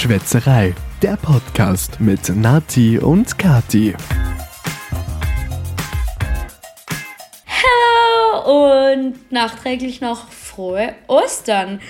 Schwätzerei, 0.00 0.74
der 1.02 1.18
Podcast 1.18 2.00
mit 2.00 2.34
Nati 2.34 2.98
und 2.98 3.36
Kati. 3.36 3.94
Hallo 7.46 8.94
und 8.94 9.30
nachträglich 9.30 10.00
noch 10.00 10.30
frohe 10.30 10.94
Ostern 11.06 11.82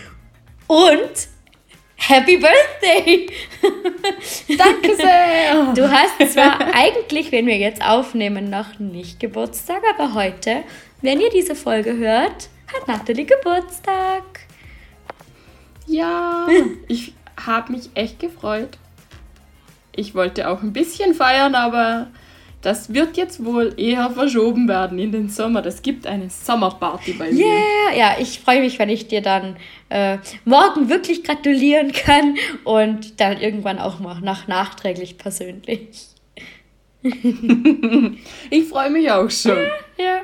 und 0.66 1.28
Happy 1.94 2.38
Birthday! 2.38 3.30
Danke 4.58 4.96
sehr! 4.96 5.72
Du 5.76 5.88
hast 5.88 6.32
zwar 6.32 6.58
eigentlich, 6.74 7.30
wenn 7.30 7.46
wir 7.46 7.58
jetzt 7.58 7.80
aufnehmen, 7.80 8.50
noch 8.50 8.80
nicht 8.80 9.20
Geburtstag, 9.20 9.82
aber 9.96 10.14
heute, 10.14 10.64
wenn 11.00 11.20
ihr 11.20 11.30
diese 11.30 11.54
Folge 11.54 11.96
hört, 11.96 12.48
hat 12.74 12.88
Natalie 12.88 13.26
Geburtstag. 13.26 14.24
Ja, 15.86 16.48
ich 16.88 17.14
habe 17.46 17.72
mich 17.72 17.90
echt 17.94 18.20
gefreut. 18.20 18.78
Ich 19.94 20.14
wollte 20.14 20.48
auch 20.48 20.62
ein 20.62 20.72
bisschen 20.72 21.14
feiern, 21.14 21.54
aber 21.54 22.08
das 22.62 22.92
wird 22.92 23.16
jetzt 23.16 23.44
wohl 23.44 23.74
eher 23.76 24.10
verschoben 24.10 24.68
werden 24.68 24.98
in 24.98 25.12
den 25.12 25.28
Sommer. 25.28 25.62
Das 25.62 25.80
gibt 25.82 26.06
eine 26.06 26.28
Sommerparty 26.28 27.14
bei 27.14 27.32
mir. 27.32 27.46
Yeah, 27.46 27.96
ja, 27.96 28.16
ich 28.18 28.40
freue 28.40 28.60
mich, 28.60 28.78
wenn 28.78 28.90
ich 28.90 29.08
dir 29.08 29.22
dann 29.22 29.56
äh, 29.88 30.18
morgen 30.44 30.90
wirklich 30.90 31.24
gratulieren 31.24 31.92
kann 31.92 32.36
und 32.64 33.20
dann 33.20 33.40
irgendwann 33.40 33.78
auch 33.78 33.98
mal 33.98 34.20
nach 34.20 34.46
nachträglich 34.46 35.16
persönlich. 35.16 35.88
ich 37.02 38.68
freue 38.68 38.90
mich 38.90 39.10
auch 39.10 39.30
schon. 39.30 39.56
Ja, 39.96 40.04
ja. 40.04 40.20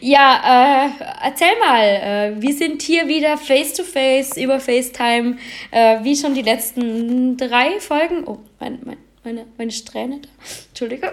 Ja, 0.00 0.86
äh, 0.86 0.90
erzähl 1.26 1.58
mal, 1.58 1.82
äh, 1.82 2.32
wir 2.42 2.54
sind 2.54 2.82
hier 2.82 3.08
wieder 3.08 3.38
face 3.38 3.72
to 3.72 3.82
face 3.82 4.36
über 4.36 4.60
FaceTime, 4.60 5.36
äh, 5.70 6.02
wie 6.02 6.16
schon 6.16 6.34
die 6.34 6.42
letzten 6.42 7.36
drei 7.36 7.80
Folgen. 7.80 8.24
Oh, 8.26 8.38
mein, 8.60 8.80
mein, 8.84 8.98
meine, 9.24 9.46
meine 9.56 9.70
Strähne 9.70 10.20
da. 10.20 10.28
Entschuldigung. 10.68 11.10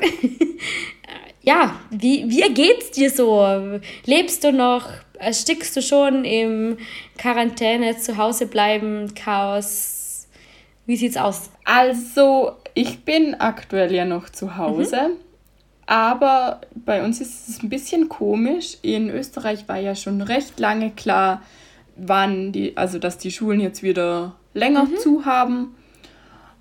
ja, 1.42 1.80
wie, 1.92 2.30
wie 2.30 2.54
geht's 2.54 2.92
dir 2.92 3.10
so? 3.10 3.80
Lebst 4.06 4.44
du 4.44 4.52
noch? 4.52 4.90
Erstickst 5.18 5.76
du 5.78 5.82
schon 5.82 6.26
im 6.26 6.78
Quarantäne, 7.18 7.98
zu 7.98 8.18
Hause 8.18 8.48
bleiben, 8.48 9.14
Chaos? 9.16 10.28
Wie 10.86 10.98
sieht's 10.98 11.16
aus? 11.16 11.52
Also, 11.64 12.54
ich 12.74 13.06
bin 13.06 13.36
aktuell 13.36 13.94
ja 13.94 14.04
noch 14.04 14.30
zu 14.30 14.58
Hause. 14.58 15.10
Mhm. 15.10 15.31
Aber 15.86 16.62
bei 16.74 17.04
uns 17.04 17.20
ist 17.20 17.50
es 17.50 17.64
ein 17.64 17.70
bisschen 17.70 18.08
komisch. 18.08 18.78
In 18.82 19.10
Österreich 19.10 19.68
war 19.68 19.78
ja 19.78 19.96
schon 19.96 20.22
recht 20.22 20.60
lange 20.60 20.92
klar, 20.92 21.42
wann 21.96 22.52
die, 22.52 22.78
also 22.78 23.00
dass 23.00 23.18
die 23.18 23.32
Schulen 23.32 23.60
jetzt 23.60 23.84
wieder 23.84 24.36
länger 24.54 24.86
mhm. 24.86 24.98
zu 24.98 25.26
haben. 25.26 25.76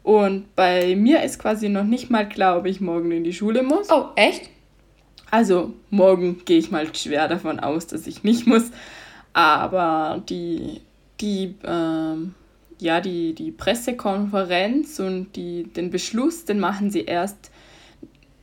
Und 0.03 0.55
bei 0.57 0.97
mir 0.97 1.23
ist 1.23 1.39
quasi 1.39 1.69
noch 1.69 1.85
nicht 1.85 2.11
mal 2.11 2.29
klar, 2.29 2.59
ob 2.59 2.67
ich 2.67 2.81
morgen 2.81 3.13
in 3.13 3.25
die 3.25 3.33
Schule 3.33 3.63
muss. 3.63 3.91
Oh, 3.91 4.07
echt? 4.17 4.48
Also 5.31 5.75
morgen 5.91 6.43
gehe 6.45 6.59
ich 6.59 6.71
mal 6.71 6.93
schwer 6.95 7.29
davon 7.29 7.61
aus, 7.61 7.87
dass 7.87 8.07
ich 8.07 8.25
nicht 8.25 8.47
muss. 8.47 8.71
Aber 9.33 10.23
die, 10.29 10.81
die, 11.21 11.55
ähm, 11.65 12.35
ja, 12.79 13.01
die, 13.01 13.35
die 13.35 13.53
Pressekonferenz 13.53 14.98
und 14.98 15.37
die, 15.37 15.65
den 15.65 15.91
Beschluss, 15.91 16.45
den 16.45 16.59
machen 16.59 16.91
sie 16.91 17.05
erst, 17.05 17.51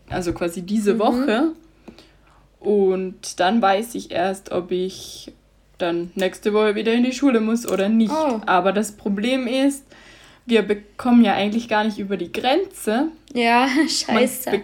also 0.10 0.34
quasi 0.34 0.62
diese 0.62 0.96
mhm. 0.96 1.00
Woche. 1.00 1.52
Und 2.60 3.40
dann 3.40 3.62
weiß 3.62 3.96
ich 3.96 4.12
erst, 4.12 4.52
ob 4.52 4.72
ich 4.72 5.32
dann 5.78 6.12
nächste 6.16 6.54
Woche 6.54 6.76
wieder 6.76 6.94
in 6.94 7.04
die 7.04 7.14
Schule 7.14 7.40
muss 7.40 7.70
oder 7.70 7.88
nicht. 7.90 8.12
Oh. 8.12 8.42
Aber 8.46 8.72
das 8.72 8.94
Problem 8.94 9.48
ist, 9.48 9.86
wir 10.46 10.64
bekommen 10.64 11.24
ja 11.24 11.34
eigentlich 11.34 11.70
gar 11.70 11.84
nicht 11.84 12.00
über 12.00 12.18
die 12.18 12.32
Grenze. 12.32 13.10
Ja, 13.34 13.68
scheiße. 13.88 14.62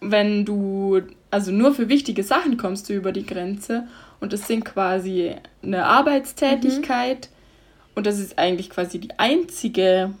Wenn 0.00 0.44
du, 0.44 1.00
also 1.30 1.50
nur 1.50 1.74
für 1.74 1.88
wichtige 1.88 2.22
Sachen 2.22 2.56
kommst 2.56 2.88
du 2.88 2.92
über 2.92 3.12
die 3.12 3.24
Grenze 3.26 3.88
und 4.20 4.32
das 4.32 4.46
sind 4.46 4.64
quasi 4.64 5.34
eine 5.62 5.86
Arbeitstätigkeit 5.86 7.28
mhm. 7.30 7.92
und 7.94 8.06
das 8.06 8.18
ist 8.18 8.38
eigentlich 8.38 8.70
quasi 8.70 8.98
die 8.98 9.18
einzige, 9.18 10.14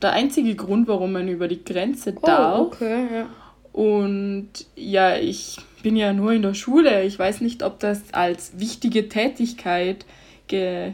der 0.00 0.12
einzige 0.12 0.54
Grund, 0.54 0.88
warum 0.88 1.12
man 1.12 1.28
über 1.28 1.48
die 1.48 1.64
Grenze 1.64 2.14
oh, 2.16 2.26
darf. 2.26 2.60
Okay, 2.60 3.06
ja. 3.12 3.26
Und 3.74 4.50
ja, 4.76 5.16
ich 5.16 5.56
bin 5.82 5.96
ja 5.96 6.12
nur 6.12 6.32
in 6.32 6.42
der 6.42 6.54
Schule. 6.54 7.02
Ich 7.02 7.18
weiß 7.18 7.40
nicht, 7.40 7.64
ob 7.64 7.80
das 7.80 8.02
als 8.12 8.52
wichtige 8.56 9.08
Tätigkeit 9.08 10.06
ge 10.46 10.92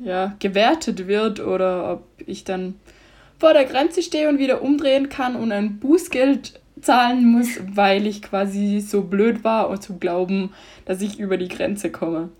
ja, 0.00 0.34
gewertet 0.40 1.06
wird 1.06 1.38
oder 1.38 1.92
ob 1.92 2.02
ich 2.26 2.42
dann 2.42 2.74
vor 3.38 3.52
der 3.52 3.64
Grenze 3.64 4.02
stehe 4.02 4.28
und 4.28 4.40
wieder 4.40 4.60
umdrehen 4.60 5.08
kann 5.08 5.36
und 5.36 5.52
ein 5.52 5.78
Bußgeld 5.78 6.58
zahlen 6.82 7.30
muss, 7.30 7.60
weil 7.74 8.08
ich 8.08 8.22
quasi 8.22 8.80
so 8.80 9.02
blöd 9.02 9.44
war 9.44 9.70
und 9.70 9.82
zu 9.82 9.96
glauben, 9.96 10.50
dass 10.84 11.02
ich 11.02 11.20
über 11.20 11.36
die 11.36 11.48
Grenze 11.48 11.90
komme. 11.90 12.30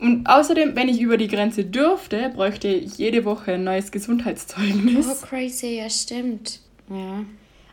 Und 0.00 0.26
außerdem, 0.26 0.74
wenn 0.74 0.88
ich 0.88 1.00
über 1.00 1.16
die 1.16 1.28
Grenze 1.28 1.64
dürfte, 1.64 2.30
bräuchte 2.34 2.66
ich 2.66 2.98
jede 2.98 3.24
Woche 3.24 3.52
ein 3.52 3.64
neues 3.64 3.92
Gesundheitszeugnis. 3.92 5.06
Oh, 5.08 5.26
crazy, 5.26 5.78
ja, 5.78 5.88
stimmt. 5.88 6.60
Ja. 6.90 7.24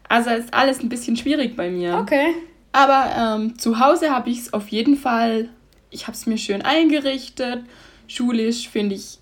Also 0.08 0.30
ist 0.32 0.54
alles 0.54 0.80
ein 0.80 0.90
bisschen 0.90 1.18
schwierig 1.18 1.56
bei 1.56 1.70
mir. 1.70 1.98
Okay. 1.98 2.34
Aber 2.72 3.38
ähm, 3.38 3.58
zu 3.58 3.80
Hause 3.80 4.12
habe 4.12 4.30
ich 4.30 4.40
es 4.40 4.54
auf 4.54 4.68
jeden 4.70 4.98
Fall, 4.98 5.50
ich 5.90 6.08
habe 6.08 6.16
es 6.16 6.26
mir 6.26 6.38
schön 6.38 6.62
eingerichtet. 6.62 7.64
Schulisch 8.08 8.70
finde 8.70 8.96
ich 8.96 9.20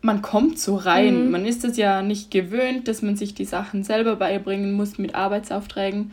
man 0.00 0.22
kommt 0.22 0.58
so 0.58 0.76
rein. 0.76 1.26
Mhm. 1.26 1.30
Man 1.30 1.46
ist 1.46 1.64
es 1.64 1.76
ja 1.76 2.02
nicht 2.02 2.30
gewöhnt, 2.30 2.88
dass 2.88 3.02
man 3.02 3.16
sich 3.16 3.34
die 3.34 3.44
Sachen 3.44 3.82
selber 3.82 4.16
beibringen 4.16 4.72
muss 4.72 4.98
mit 4.98 5.14
Arbeitsaufträgen. 5.14 6.12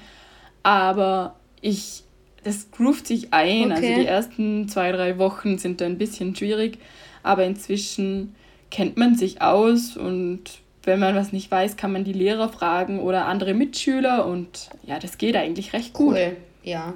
Aber 0.64 1.36
ich, 1.62 2.04
das 2.44 2.72
groovt 2.72 3.08
sich 3.08 3.34
ein. 3.34 3.72
Also 3.72 3.84
okay. 3.84 3.92
Also 3.92 4.02
die 4.02 4.08
ersten 4.08 4.68
zwei, 4.68 4.92
drei 4.92 5.18
Wochen 5.18 5.58
sind 5.58 5.82
da 5.82 5.86
ein 5.86 5.98
bisschen 5.98 6.36
schwierig. 6.36 6.80
Aber 7.24 7.46
inzwischen 7.46 8.36
kennt 8.72 8.98
man 8.98 9.16
sich 9.16 9.42
aus 9.42 9.96
und 9.96 10.44
wenn 10.84 11.00
man 11.00 11.16
was 11.16 11.32
nicht 11.32 11.52
weiß, 11.52 11.78
kann 11.78 11.92
man 11.92 12.04
die 12.04 12.14
Lehrer 12.14 12.50
fragen 12.50 13.00
oder 13.00 13.26
andere 13.26 13.54
Mitschüler 13.54 14.26
und 14.26 14.70
ja, 14.84 15.00
das 15.00 15.18
geht 15.18 15.36
eigentlich 15.36 15.74
recht 15.74 15.94
gut. 15.94 16.14
Cool, 16.14 16.38
ja. 16.64 16.94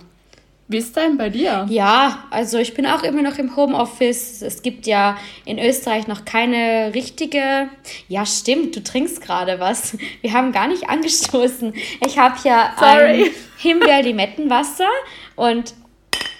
Wie 0.67 0.77
ist 0.77 0.97
denn 0.97 1.15
bei 1.15 1.29
dir? 1.29 1.67
Ja, 1.69 2.23
also 2.31 2.57
ich 2.57 2.73
bin 2.73 2.87
auch 2.87 3.03
immer 3.03 3.21
noch 3.21 3.37
im 3.37 3.55
Homeoffice. 3.55 4.41
Es 4.41 4.63
gibt 4.63 4.87
ja 4.87 5.15
in 5.45 5.59
Österreich 5.59 6.07
noch 6.07 6.25
keine 6.25 6.91
richtige. 6.95 7.69
Ja, 8.07 8.25
stimmt, 8.25 8.75
du 8.75 8.81
trinkst 8.81 9.21
gerade 9.21 9.59
was. 9.59 9.95
Wir 10.21 10.33
haben 10.33 10.51
gar 10.51 10.67
nicht 10.67 10.89
angestoßen. 10.89 11.71
Ich 12.07 12.17
habe 12.17 12.35
ja 12.43 12.73
Sorry. 12.79 13.31
Himbeer-Limettenwasser 13.59 14.89
und 15.35 15.75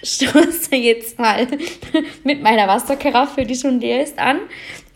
stoße 0.02 0.74
jetzt 0.74 1.20
mal 1.20 1.46
mit 2.24 2.42
meiner 2.42 2.66
Wasserkaraffe, 2.66 3.44
die 3.44 3.54
schon 3.54 3.80
leer 3.80 4.02
ist, 4.02 4.18
an. 4.18 4.40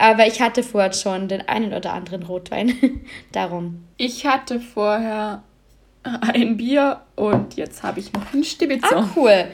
Aber 0.01 0.27
ich 0.27 0.41
hatte 0.41 0.63
vorher 0.63 0.95
schon 0.95 1.29
den 1.29 1.47
einen 1.47 1.75
oder 1.75 1.93
anderen 1.93 2.23
Rotwein. 2.23 2.73
Darum. 3.33 3.85
Ich 3.99 4.25
hatte 4.25 4.59
vorher 4.59 5.43
ein 6.03 6.57
Bier 6.57 7.03
und 7.17 7.55
jetzt 7.57 7.83
habe 7.83 8.01
ich 8.01 8.11
noch 8.15 8.33
ein 8.33 8.43
Stibitzer. 8.43 8.97
Ah, 8.97 9.11
cool. 9.15 9.45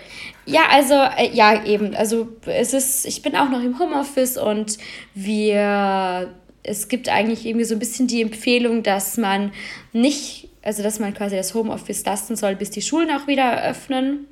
Ja, 0.44 0.68
also, 0.70 0.94
äh, 0.94 1.32
ja, 1.32 1.64
eben. 1.64 1.96
Also, 1.96 2.28
es 2.46 2.72
ist, 2.72 3.06
ich 3.06 3.22
bin 3.22 3.34
auch 3.34 3.50
noch 3.50 3.60
im 3.60 3.80
Homeoffice 3.80 4.38
und 4.38 4.78
wir, 5.14 6.32
es 6.62 6.86
gibt 6.86 7.08
eigentlich 7.08 7.44
irgendwie 7.44 7.64
so 7.64 7.74
ein 7.74 7.80
bisschen 7.80 8.06
die 8.06 8.22
Empfehlung, 8.22 8.84
dass 8.84 9.16
man 9.16 9.50
nicht, 9.92 10.48
also, 10.62 10.84
dass 10.84 11.00
man 11.00 11.12
quasi 11.12 11.34
das 11.34 11.54
Homeoffice 11.54 12.04
lassen 12.04 12.36
soll, 12.36 12.54
bis 12.54 12.70
die 12.70 12.82
Schulen 12.82 13.10
auch 13.10 13.26
wieder 13.26 13.42
eröffnen. 13.42 14.28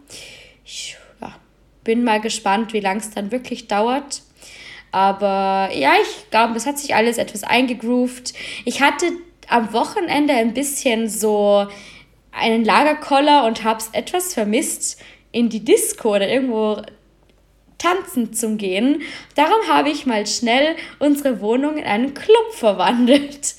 Ich 0.64 0.96
ja, 1.20 1.34
bin 1.82 2.04
mal 2.04 2.20
gespannt, 2.20 2.72
wie 2.72 2.78
lange 2.80 3.00
es 3.00 3.10
dann 3.10 3.32
wirklich 3.32 3.66
dauert. 3.66 4.22
Aber 4.94 5.70
ja, 5.74 5.94
ich 6.00 6.30
glaube, 6.30 6.54
es 6.54 6.66
hat 6.66 6.78
sich 6.78 6.94
alles 6.94 7.18
etwas 7.18 7.42
eingegroovt. 7.42 8.32
Ich 8.64 8.80
hatte 8.80 9.06
am 9.48 9.72
Wochenende 9.72 10.34
ein 10.34 10.54
bisschen 10.54 11.08
so 11.08 11.66
einen 12.30 12.64
Lagerkoller 12.64 13.44
und 13.44 13.64
habe 13.64 13.80
es 13.80 13.88
etwas 13.88 14.34
vermisst, 14.34 15.02
in 15.32 15.48
die 15.48 15.64
Disco 15.64 16.14
oder 16.14 16.28
irgendwo 16.28 16.80
tanzen 17.76 18.34
zu 18.34 18.54
gehen. 18.54 19.02
Darum 19.34 19.66
habe 19.68 19.90
ich 19.90 20.06
mal 20.06 20.28
schnell 20.28 20.76
unsere 21.00 21.40
Wohnung 21.40 21.76
in 21.76 21.86
einen 21.86 22.14
Club 22.14 22.52
verwandelt. 22.52 23.56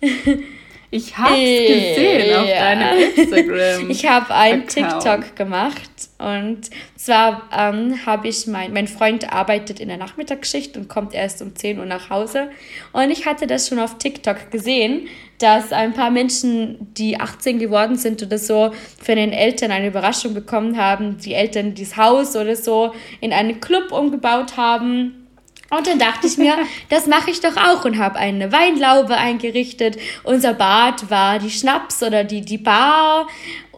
Ich 0.90 1.16
habe 1.18 1.34
es 1.34 1.68
gesehen 1.68 2.30
ja. 2.30 2.42
auf 2.42 2.48
deinem 2.48 2.98
Instagram. 3.14 3.90
Ich 3.90 4.06
habe 4.06 4.34
ein 4.34 4.66
TikTok 4.66 5.36
gemacht 5.36 5.90
und 6.18 6.70
zwar 6.96 7.48
ähm, 7.56 8.06
habe 8.06 8.28
ich, 8.28 8.46
mein, 8.46 8.72
mein 8.72 8.88
Freund 8.88 9.30
arbeitet 9.30 9.80
in 9.80 9.88
der 9.88 9.98
Nachmittagsschicht 9.98 10.76
und 10.78 10.88
kommt 10.88 11.14
erst 11.14 11.42
um 11.42 11.54
10 11.54 11.78
Uhr 11.78 11.84
nach 11.84 12.08
Hause 12.08 12.48
und 12.92 13.10
ich 13.10 13.26
hatte 13.26 13.46
das 13.46 13.68
schon 13.68 13.78
auf 13.78 13.98
TikTok 13.98 14.50
gesehen, 14.50 15.08
dass 15.38 15.72
ein 15.72 15.92
paar 15.92 16.10
Menschen, 16.10 16.92
die 16.94 17.20
18 17.20 17.58
geworden 17.58 17.96
sind 17.96 18.22
oder 18.22 18.38
so, 18.38 18.72
für 19.00 19.14
den 19.14 19.32
Eltern 19.32 19.70
eine 19.70 19.88
Überraschung 19.88 20.32
bekommen 20.32 20.78
haben, 20.78 21.18
die 21.18 21.34
Eltern 21.34 21.74
dieses 21.74 21.96
Haus 21.96 22.34
oder 22.34 22.56
so 22.56 22.94
in 23.20 23.32
einen 23.32 23.60
Club 23.60 23.92
umgebaut 23.92 24.56
haben 24.56 25.27
Und 25.70 25.86
dann 25.86 25.98
dachte 25.98 26.26
ich 26.26 26.38
mir, 26.38 26.56
das 26.88 27.06
mache 27.06 27.30
ich 27.30 27.40
doch 27.40 27.56
auch 27.56 27.84
und 27.84 27.98
habe 27.98 28.18
eine 28.18 28.52
Weinlaube 28.52 29.16
eingerichtet. 29.16 29.98
Unser 30.24 30.54
Bad 30.54 31.10
war 31.10 31.38
die 31.38 31.50
Schnaps 31.50 32.02
oder 32.02 32.24
die, 32.24 32.40
die 32.40 32.58
Bar 32.58 33.26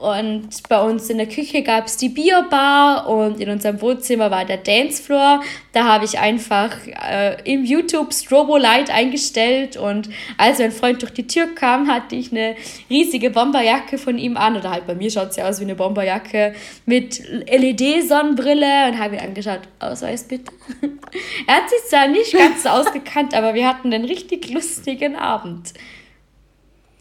und 0.00 0.66
bei 0.70 0.80
uns 0.80 1.10
in 1.10 1.18
der 1.18 1.28
Küche 1.28 1.62
gab 1.62 1.84
es 1.84 1.98
die 1.98 2.08
Bierbar 2.08 3.06
und 3.06 3.38
in 3.38 3.50
unserem 3.50 3.82
Wohnzimmer 3.82 4.30
war 4.30 4.46
der 4.46 4.56
Dancefloor. 4.56 5.42
Da 5.72 5.84
habe 5.84 6.06
ich 6.06 6.18
einfach 6.18 6.74
äh, 6.86 7.36
im 7.44 7.66
YouTube 7.66 8.14
Strobo 8.14 8.56
Light 8.56 8.88
eingestellt 8.88 9.76
und 9.76 10.08
als 10.38 10.58
mein 10.58 10.72
Freund 10.72 11.02
durch 11.02 11.12
die 11.12 11.26
Tür 11.26 11.54
kam, 11.54 11.86
hatte 11.86 12.16
ich 12.16 12.32
eine 12.32 12.56
riesige 12.88 13.28
Bomberjacke 13.28 13.98
von 13.98 14.16
ihm 14.16 14.38
an. 14.38 14.56
Oder 14.56 14.70
halt 14.70 14.86
bei 14.86 14.94
mir 14.94 15.10
schaut 15.10 15.32
es 15.32 15.36
ja 15.36 15.46
aus 15.46 15.60
wie 15.60 15.64
eine 15.64 15.74
Bomberjacke 15.74 16.54
mit 16.86 17.20
LED-Sonnenbrille 17.28 18.88
und 18.88 18.98
habe 18.98 19.16
ihn 19.16 19.20
angeschaut, 19.20 19.60
Ausweis 19.80 20.24
bitte. 20.24 20.50
er 21.46 21.56
hat 21.56 21.68
sich 21.68 21.90
zwar 21.90 22.08
nicht 22.08 22.32
ganz 22.32 22.62
so 22.62 22.70
ausgekannt, 22.70 23.34
aber 23.34 23.52
wir 23.52 23.68
hatten 23.68 23.92
einen 23.92 24.06
richtig 24.06 24.48
lustigen 24.48 25.14
Abend. 25.14 25.74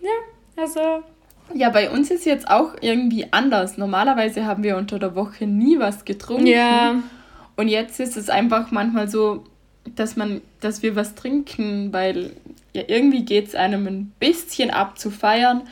Ja, 0.02 0.62
also 0.62 1.02
ja, 1.54 1.70
bei 1.70 1.90
uns 1.90 2.12
ist 2.12 2.26
jetzt 2.26 2.50
auch 2.50 2.76
irgendwie 2.82 3.28
anders. 3.32 3.78
Normalerweise 3.78 4.46
haben 4.46 4.64
wir 4.64 4.78
unter 4.78 5.00
der 5.00 5.16
Woche 5.16 5.48
nie 5.48 5.80
was 5.80 6.06
getrunken. 6.06 6.48
Ja. 6.48 6.96
Und 7.56 7.68
jetzt 7.68 8.00
ist 8.00 8.18
es 8.18 8.30
einfach 8.30 8.72
manchmal 8.72 9.10
so, 9.10 9.44
dass 9.96 10.16
man, 10.16 10.42
dass 10.62 10.84
wir 10.84 10.96
was 10.96 11.16
trinken, 11.16 11.92
weil 11.92 12.32
ja, 12.74 12.84
irgendwie 12.88 13.26
geht 13.26 13.48
es 13.48 13.56
einem 13.56 13.88
ein 13.88 14.14
bisschen 14.20 14.72
ab 14.72 14.98
zu 14.98 15.12
feiern. 15.12 15.64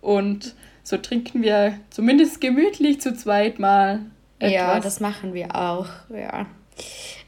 Und 0.00 0.54
so 0.82 0.96
trinken 0.96 1.42
wir 1.42 1.78
zumindest 1.90 2.40
gemütlich 2.40 3.00
zu 3.00 3.14
zweit 3.14 3.58
mal. 3.58 4.00
Etwas. 4.38 4.52
Ja, 4.52 4.80
das 4.80 5.00
machen 5.00 5.32
wir 5.32 5.54
auch, 5.56 5.88
ja. 6.10 6.46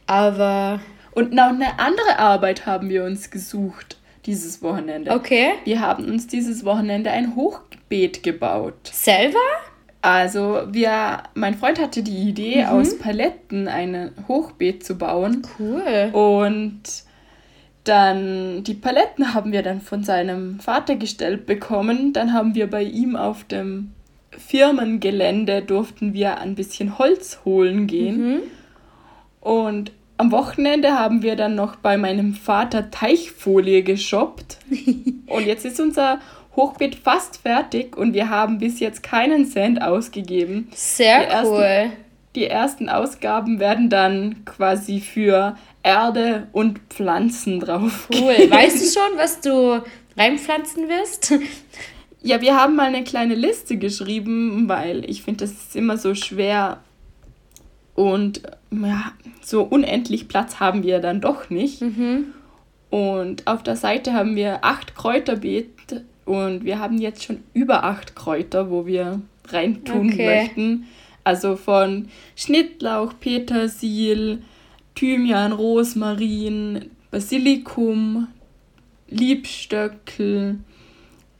Aber. 0.07 0.81
Und 1.13 1.33
noch 1.33 1.49
eine 1.49 1.79
andere 1.79 2.19
Arbeit 2.19 2.67
haben 2.67 2.91
wir 2.91 3.05
uns 3.05 3.31
gesucht 3.31 3.97
dieses 4.27 4.61
Wochenende. 4.63 5.13
Okay. 5.13 5.53
Wir 5.65 5.81
haben 5.81 6.05
uns 6.05 6.27
dieses 6.27 6.65
Wochenende 6.65 7.11
ein 7.11 7.37
Hochbeet 7.87 8.23
gebaut. 8.23 8.75
Selber? 8.93 9.39
Also, 10.03 10.63
wir, 10.69 11.23
mein 11.35 11.55
Freund 11.55 11.81
hatte 11.81 12.03
die 12.03 12.29
Idee, 12.29 12.63
mhm. 12.63 12.69
aus 12.69 12.99
Paletten 12.99 13.69
ein 13.69 14.13
Hochbeet 14.29 14.85
zu 14.85 14.97
bauen. 14.97 15.43
Cool. 15.59 16.11
Und 16.13 16.83
dann 17.85 18.65
die 18.65 18.75
Paletten 18.75 19.35
haben 19.35 19.53
wir 19.53 19.63
dann 19.63 19.81
von 19.81 20.05
seinem 20.05 20.61
Vater 20.61 20.97
gestellt 20.97 21.47
bekommen. 21.47 22.13
Dann 22.13 22.33
haben 22.33 22.55
wir 22.55 22.69
bei 22.69 22.83
ihm 22.83 23.17
auf 23.17 23.45
dem 23.45 23.93
Firmengelände 24.37 25.63
durften 25.63 26.13
wir 26.13 26.39
ein 26.39 26.57
bisschen 26.57 26.99
Holz 26.99 27.41
holen 27.45 27.87
gehen. 27.87 28.35
Mhm. 28.35 28.43
Und 29.41 29.93
am 30.19 30.31
Wochenende 30.33 30.93
haben 30.93 31.23
wir 31.23 31.37
dann 31.37 31.55
noch 31.55 31.77
bei 31.77 31.97
meinem 31.97 32.35
Vater 32.35 32.91
Teichfolie 32.91 33.83
geshoppt. 33.83 34.59
und 35.27 35.47
jetzt 35.47 35.65
ist 35.65 35.81
unser 35.81 36.21
Hochbeet 36.57 36.95
fast 36.95 37.39
fertig 37.39 37.97
und 37.97 38.15
wir 38.15 38.31
haben 38.31 38.59
bis 38.59 38.81
jetzt 38.81 39.03
keinen 39.03 39.47
Cent 39.47 39.83
ausgegeben. 39.83 40.69
Sehr 40.75 41.21
die 41.21 41.31
ersten, 41.31 41.53
cool. 41.55 41.91
Die 42.35 42.47
ersten 42.47 42.89
Ausgaben 42.89 43.61
werden 43.61 43.91
dann 43.91 44.45
quasi 44.45 45.01
für 45.01 45.57
Erde 45.83 46.49
und 46.53 46.81
Pflanzen 46.91 47.61
drauf. 47.61 48.09
Cool. 48.13 48.35
Weißt 48.51 48.81
du 48.81 49.01
schon, 49.01 49.19
was 49.19 49.41
du 49.41 49.83
reinpflanzen 50.17 50.89
wirst? 50.89 51.35
Ja, 52.23 52.41
wir 52.41 52.57
haben 52.57 52.75
mal 52.75 52.89
eine 52.89 53.05
kleine 53.05 53.35
Liste 53.35 53.77
geschrieben, 53.77 54.69
weil 54.69 55.09
ich 55.09 55.23
finde, 55.23 55.45
das 55.45 55.53
ist 55.53 55.77
immer 55.77 55.97
so 55.97 56.15
schwer 56.15 56.79
und 57.95 58.43
ja, 58.71 59.13
so 59.43 59.63
unendlich 59.63 60.29
Platz 60.29 60.59
haben 60.59 60.83
wir 60.83 61.01
dann 61.01 61.21
doch 61.21 61.51
nicht. 61.51 61.83
Mhm. 61.83 62.33
Und 62.91 63.47
auf 63.47 63.63
der 63.63 63.77
Seite 63.77 64.13
haben 64.13 64.37
wir 64.37 64.65
acht 64.65 64.95
Kräuterbeete 64.95 65.76
und 66.27 66.65
wir 66.65 66.81
haben 66.81 66.99
jetzt 66.99 67.25
schon 67.25 67.39
über 67.55 67.85
acht 67.85 68.15
Kräuter, 68.15 68.69
wo 68.69 68.85
wir 68.85 69.23
reintun 69.49 70.13
okay. 70.13 70.27
möchten. 70.27 70.87
Also 71.25 71.57
von 71.57 72.09
Schnittlauch, 72.35 73.15
Petersil, 73.19 74.43
Thymian, 74.95 75.53
Rosmarin, 75.53 76.91
Basilikum, 77.11 78.29
Liebstöckel. 79.09 80.59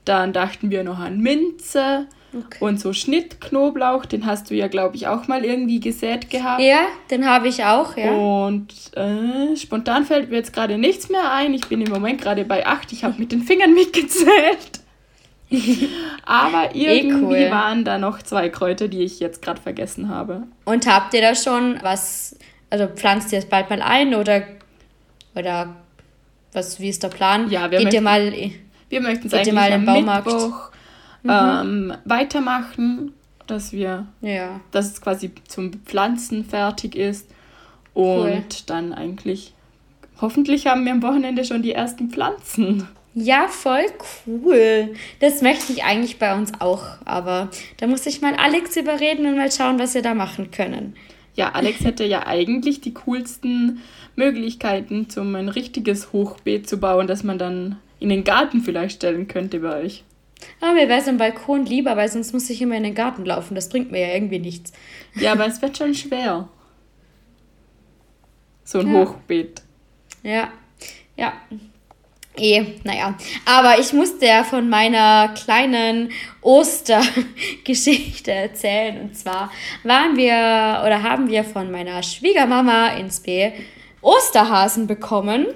Dann 0.05 0.31
dachten 0.33 0.71
wir 0.71 0.83
noch 0.83 0.99
an 0.99 1.19
Minze 1.19 2.07
Okay. 2.33 2.57
Und 2.59 2.79
so 2.79 2.91
Schnittknoblauch, 2.91 4.05
den 4.05 4.25
hast 4.25 4.49
du 4.49 4.55
ja, 4.55 4.67
glaube 4.67 4.97
ich, 4.97 5.07
auch 5.07 5.27
mal 5.27 5.45
irgendwie 5.45 5.79
gesät 5.79 6.29
gehabt. 6.29 6.61
Ja, 6.61 6.87
den 7.09 7.25
habe 7.25 7.47
ich 7.47 7.63
auch, 7.63 7.95
ja. 7.95 8.11
Und 8.11 8.73
äh, 8.95 9.55
spontan 9.55 10.05
fällt 10.05 10.29
mir 10.29 10.37
jetzt 10.37 10.51
gerade 10.51 10.77
nichts 10.77 11.09
mehr 11.09 11.31
ein. 11.31 11.53
Ich 11.53 11.67
bin 11.67 11.81
im 11.81 11.91
Moment 11.91 12.21
gerade 12.21 12.43
bei 12.43 12.65
8. 12.65 12.91
Ich 12.91 13.03
habe 13.05 13.15
mit 13.17 13.31
den 13.31 13.43
Fingern 13.43 13.73
mitgezählt. 13.75 14.81
Aber 16.25 16.75
eh 16.75 16.99
irgendwie 16.99 17.35
eh 17.35 17.45
cool. 17.45 17.51
waren 17.51 17.85
da 17.85 17.97
noch 17.97 18.21
zwei 18.21 18.49
Kräuter, 18.49 18.89
die 18.89 19.03
ich 19.03 19.21
jetzt 19.21 19.41
gerade 19.41 19.61
vergessen 19.61 20.09
habe. 20.09 20.43
Und 20.65 20.85
habt 20.85 21.13
ihr 21.13 21.21
da 21.21 21.33
schon 21.33 21.79
was, 21.81 22.37
also 22.69 22.87
pflanzt 22.87 23.31
ihr 23.31 23.39
es 23.39 23.45
bald 23.45 23.69
mal 23.69 23.81
ein 23.81 24.13
oder, 24.13 24.43
oder 25.33 25.73
was, 26.51 26.81
wie 26.81 26.89
ist 26.89 27.01
der 27.03 27.07
Plan? 27.07 27.49
Ja, 27.49 27.71
wir 27.71 27.79
Geht 27.79 27.85
möchten, 27.85 27.95
ihr 27.95 28.01
mal, 28.01 28.33
wir 28.89 29.01
möchten 29.01 29.27
es 29.27 29.33
eigentlich 29.33 29.53
mal 29.53 29.71
im 29.71 29.85
Baumarkt? 29.85 30.27
Mittwoch 30.27 30.71
mhm. 31.27 31.91
ähm, 31.91 31.97
weitermachen, 32.05 33.13
dass 33.47 33.71
wir, 33.71 34.07
ja. 34.21 34.59
dass 34.71 34.91
es 34.91 35.01
quasi 35.01 35.31
zum 35.47 35.71
Pflanzen 35.85 36.45
fertig 36.45 36.95
ist 36.95 37.29
und 37.93 38.03
cool. 38.05 38.43
dann 38.65 38.93
eigentlich, 38.93 39.53
hoffentlich 40.21 40.67
haben 40.67 40.85
wir 40.85 40.91
am 40.91 41.01
Wochenende 41.01 41.45
schon 41.45 41.61
die 41.61 41.71
ersten 41.71 42.09
Pflanzen. 42.09 42.87
Ja, 43.19 43.47
voll 43.47 43.85
cool. 44.27 44.93
Das 45.21 45.41
möchte 45.41 45.73
ich 45.73 45.83
eigentlich 45.83 46.19
bei 46.19 46.35
uns 46.35 46.51
auch, 46.59 46.83
aber 47.03 47.49
da 47.77 47.87
muss 47.87 48.05
ich 48.05 48.21
mal 48.21 48.35
Alex 48.35 48.77
überreden 48.77 49.25
und 49.25 49.37
mal 49.37 49.51
schauen, 49.51 49.79
was 49.79 49.95
wir 49.95 50.03
da 50.03 50.13
machen 50.13 50.51
können. 50.51 50.95
Ja, 51.33 51.53
Alex 51.53 51.79
hätte 51.83 52.03
ja 52.03 52.27
eigentlich 52.27 52.81
die 52.81 52.93
coolsten 52.93 53.81
Möglichkeiten, 54.15 55.07
um 55.17 55.33
ein 55.33 55.49
richtiges 55.49 56.13
Hochbeet 56.13 56.69
zu 56.69 56.79
bauen, 56.79 57.07
das 57.07 57.23
man 57.23 57.39
dann 57.39 57.77
in 57.99 58.09
den 58.09 58.23
Garten 58.23 58.61
vielleicht 58.61 58.97
stellen 58.97 59.27
könnte 59.27 59.61
bei 59.61 59.83
euch. 59.83 60.03
Aber 60.61 60.73
mir 60.73 60.89
wäre 60.89 61.01
so 61.01 61.09
ein 61.09 61.17
Balkon 61.17 61.65
lieber, 61.65 61.95
weil 61.97 62.09
sonst 62.09 62.33
muss 62.33 62.49
ich 62.49 62.61
immer 62.61 62.75
in 62.75 62.83
den 62.83 62.95
Garten 62.95 63.25
laufen. 63.25 63.55
Das 63.55 63.69
bringt 63.69 63.91
mir 63.91 64.07
ja 64.07 64.13
irgendwie 64.13 64.39
nichts. 64.39 64.71
Ja, 65.15 65.31
aber 65.33 65.47
es 65.47 65.61
wird 65.61 65.77
schon 65.77 65.93
schwer. 65.93 66.49
So 68.63 68.79
ein 68.79 68.93
ja. 68.93 68.99
Hochbeet. 68.99 69.61
Ja, 70.23 70.51
ja. 71.15 71.33
Eh, 72.39 72.63
naja. 72.83 73.15
Aber 73.45 73.79
ich 73.79 73.93
musste 73.93 74.27
ja 74.27 74.43
von 74.43 74.69
meiner 74.69 75.29
kleinen 75.29 76.11
Ostergeschichte 76.41 78.31
erzählen. 78.31 79.01
Und 79.01 79.17
zwar 79.17 79.51
waren 79.83 80.17
wir 80.17 80.83
oder 80.85 81.01
haben 81.01 81.29
wir 81.29 81.43
von 81.43 81.71
meiner 81.71 82.03
Schwiegermama 82.03 82.89
ins 82.89 83.21
B 83.21 83.51
Osterhasen 84.01 84.85
bekommen. 84.85 85.47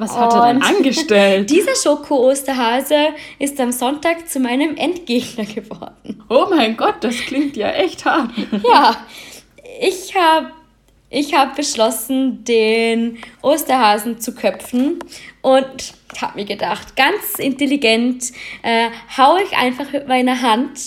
Was 0.00 0.16
hat 0.16 0.32
er 0.32 0.54
denn 0.54 0.62
angestellt? 0.62 1.50
Dieser 1.50 1.74
Schoko-Osterhase 1.74 3.08
ist 3.38 3.60
am 3.60 3.70
Sonntag 3.70 4.26
zu 4.26 4.40
meinem 4.40 4.74
Endgegner 4.78 5.44
geworden. 5.44 6.24
Oh 6.30 6.46
mein 6.48 6.74
Gott, 6.78 6.96
das 7.02 7.16
klingt 7.16 7.54
ja 7.54 7.68
echt 7.68 8.06
hart. 8.06 8.30
ja, 8.64 8.96
ich 9.78 10.14
habe 10.16 10.52
ich 11.10 11.34
hab 11.34 11.54
beschlossen, 11.54 12.44
den 12.44 13.18
Osterhasen 13.42 14.20
zu 14.20 14.34
köpfen 14.34 15.00
und 15.42 15.92
habe 16.18 16.38
mir 16.38 16.46
gedacht, 16.46 16.96
ganz 16.96 17.38
intelligent 17.38 18.32
äh, 18.62 18.88
hau 19.18 19.36
ich 19.36 19.54
einfach 19.54 19.92
mit 19.92 20.08
meiner 20.08 20.40
Hand 20.40 20.80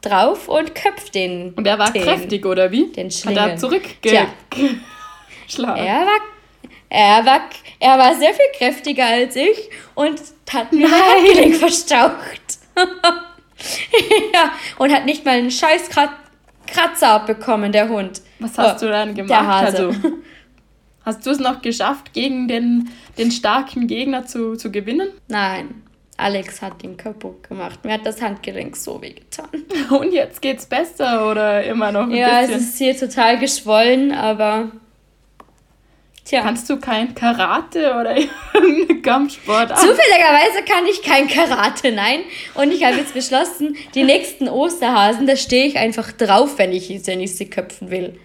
drauf 0.00 0.48
und 0.48 0.74
köpf 0.74 1.10
den. 1.10 1.52
Und 1.52 1.66
er 1.66 1.78
war 1.78 1.92
den, 1.92 2.04
kräftig, 2.04 2.46
oder 2.46 2.72
wie? 2.72 2.86
Den 2.86 3.10
Schlingel. 3.10 3.42
Hat 3.42 3.50
er 3.50 3.56
zurückgeschlagen? 3.58 4.30
Er 5.58 6.00
war 6.00 6.18
er 6.88 7.24
war, 7.26 7.40
er 7.80 7.98
war 7.98 8.14
sehr 8.14 8.32
viel 8.32 8.46
kräftiger 8.56 9.06
als 9.06 9.36
ich 9.36 9.70
und 9.94 10.20
hat 10.52 10.72
mir 10.72 10.88
mein 10.88 11.00
Handgelenk 11.00 11.56
verstaucht. 11.56 12.58
ja, 14.34 14.52
und 14.78 14.92
hat 14.92 15.06
nicht 15.06 15.24
mal 15.24 15.36
einen 15.36 15.50
scheiß 15.50 15.88
Kratzer 16.66 17.08
abbekommen, 17.08 17.72
der 17.72 17.88
Hund. 17.88 18.20
Was 18.38 18.58
hast 18.58 18.82
oh, 18.82 18.86
du 18.86 18.92
dann 18.92 19.14
gemacht? 19.14 19.30
Der 19.30 19.46
Hase. 19.46 19.86
Also, 19.86 19.94
hast 21.04 21.26
du 21.26 21.30
es 21.30 21.38
noch 21.38 21.62
geschafft, 21.62 22.12
gegen 22.12 22.48
den, 22.48 22.90
den 23.18 23.30
starken 23.30 23.86
Gegner 23.86 24.26
zu, 24.26 24.56
zu 24.56 24.70
gewinnen? 24.70 25.08
Nein. 25.28 25.82
Alex 26.18 26.62
hat 26.62 26.82
ihn 26.82 26.96
kaputt 26.96 27.46
gemacht. 27.48 27.84
Mir 27.84 27.92
hat 27.94 28.06
das 28.06 28.22
Handgelenk 28.22 28.74
so 28.76 29.02
wehgetan. 29.02 29.48
Und 29.90 30.12
jetzt 30.12 30.40
geht's 30.40 30.64
besser 30.64 31.30
oder 31.30 31.62
immer 31.64 31.92
noch 31.92 32.04
ein 32.04 32.12
ja, 32.12 32.40
bisschen? 32.40 32.50
Ja, 32.50 32.56
es 32.56 32.62
ist 32.62 32.78
hier 32.78 32.96
total 32.96 33.38
geschwollen, 33.38 34.12
aber 34.12 34.70
Tja. 36.26 36.42
Kannst 36.42 36.68
du 36.68 36.76
kein 36.78 37.14
Karate 37.14 37.94
oder 37.94 38.16
irgendeine 38.54 39.00
Kampfsport? 39.00 39.68
Zufälligerweise 39.78 40.64
kann 40.68 40.84
ich 40.86 41.00
kein 41.00 41.28
Karate, 41.28 41.92
nein. 41.92 42.20
Und 42.54 42.72
ich 42.72 42.84
habe 42.84 42.96
jetzt 42.96 43.14
beschlossen, 43.14 43.76
die 43.94 44.02
nächsten 44.02 44.48
Osterhasen, 44.48 45.28
da 45.28 45.36
stehe 45.36 45.66
ich 45.66 45.78
einfach 45.78 46.10
drauf, 46.10 46.58
wenn 46.58 46.72
ich, 46.72 46.90
wenn 47.06 47.20
ich 47.20 47.36
sie 47.36 47.48
köpfen 47.48 47.90
will. 47.90 48.18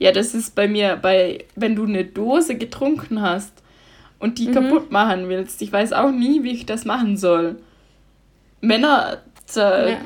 Ja, 0.00 0.10
das 0.10 0.34
ist 0.34 0.56
bei 0.56 0.66
mir, 0.66 0.96
bei, 0.96 1.44
wenn 1.54 1.76
du 1.76 1.84
eine 1.84 2.04
Dose 2.04 2.56
getrunken 2.56 3.22
hast 3.22 3.52
und 4.18 4.38
die 4.38 4.48
mhm. 4.48 4.52
kaputt 4.52 4.90
machen 4.90 5.28
willst. 5.28 5.62
Ich 5.62 5.72
weiß 5.72 5.92
auch 5.92 6.10
nie, 6.10 6.42
wie 6.42 6.52
ich 6.52 6.66
das 6.66 6.84
machen 6.84 7.16
soll. 7.16 7.60
Männer 8.60 9.22
ja. 9.54 9.98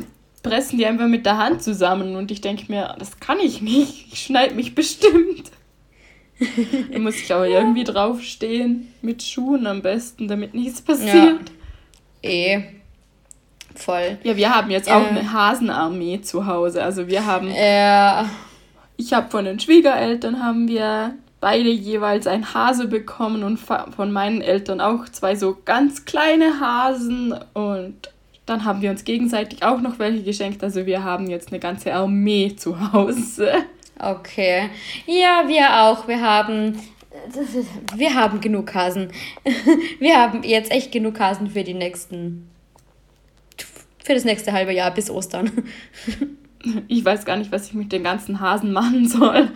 pressen 0.43 0.77
die 0.77 0.85
einfach 0.85 1.09
mit 1.09 1.25
der 1.25 1.39
Hand 1.39 1.63
zusammen 1.63 2.15
und 2.17 2.31
ich 2.31 2.43
denke 2.43 2.65
mir, 2.69 2.95
das 2.99 3.21
kann 3.21 3.41
ich 3.41 3.63
nicht. 3.63 4.13
Ich 4.13 4.21
schneide 4.21 4.55
mich 4.55 4.75
bestimmt. 4.75 5.51
Da 6.93 6.99
muss 6.99 7.17
ich 7.17 7.33
aber 7.33 7.49
irgendwie 7.49 7.85
draufstehen, 7.85 8.93
mit 9.03 9.23
Schuhen 9.23 9.67
am 9.67 9.83
besten, 9.83 10.29
damit 10.29 10.55
nichts 10.55 10.81
passiert. 10.81 11.51
Ja. 12.23 12.31
Eh. 12.31 12.63
Voll. 13.75 14.19
Ja, 14.25 14.37
wir 14.37 14.55
haben 14.55 14.71
jetzt 14.71 14.91
auch 14.91 15.03
äh. 15.03 15.09
eine 15.09 15.33
Hasenarmee 15.33 16.21
zu 16.23 16.47
Hause. 16.47 16.83
Also 16.83 17.09
wir 17.09 17.27
haben. 17.27 17.49
Ja. 17.49 18.29
Ich 18.97 19.13
habe 19.13 19.31
von 19.31 19.45
den 19.47 19.59
Schwiegereltern 19.59 20.43
haben 20.43 20.69
wir 20.69 21.15
beide 21.41 21.71
jeweils 21.71 22.27
ein 22.27 22.53
Hase 22.53 22.87
bekommen 22.87 23.43
und 23.43 23.57
von 23.57 24.13
meinen 24.13 24.43
Eltern 24.43 24.81
auch 24.81 25.09
zwei 25.09 25.35
so 25.37 25.57
ganz 25.65 26.05
kleine 26.05 26.61
Hasen 26.61 27.35
und 27.55 28.11
dann 28.45 28.65
haben 28.65 28.83
wir 28.83 28.91
uns 28.91 29.05
gegenseitig 29.05 29.63
auch 29.63 29.81
noch 29.81 29.99
welche 29.99 30.23
geschenkt. 30.23 30.63
Also 30.63 30.85
wir 30.85 31.03
haben 31.03 31.31
jetzt 31.31 31.49
eine 31.49 31.61
ganze 31.61 31.95
Armee 31.95 32.55
zu 32.57 32.93
Hause. 32.93 33.53
Okay. 34.03 34.71
Ja, 35.07 35.45
wir 35.47 35.83
auch. 35.83 36.09
Wir 36.09 36.21
haben 36.21 36.79
wir 37.97 38.15
haben 38.15 38.41
genug 38.41 38.73
Hasen. 38.75 39.13
Wir 39.99 40.17
haben 40.17 40.43
jetzt 40.43 40.71
echt 40.71 40.93
genug 40.93 41.19
Hasen 41.19 41.51
für 41.51 41.65
die 41.65 41.75
nächsten 41.75 42.49
für 44.05 44.15
das 44.15 44.25
nächste 44.25 44.53
halbe 44.53 44.73
Jahr 44.73 44.93
bis 44.93 45.11
Ostern. 45.11 45.51
Ich 46.89 47.03
weiß 47.03 47.25
gar 47.25 47.39
nicht, 47.39 47.53
was 47.53 47.69
ich 47.69 47.73
mit 47.73 47.91
den 47.91 48.05
ganzen 48.05 48.39
Hasen 48.39 48.73
machen 48.73 49.09
soll. 49.09 49.51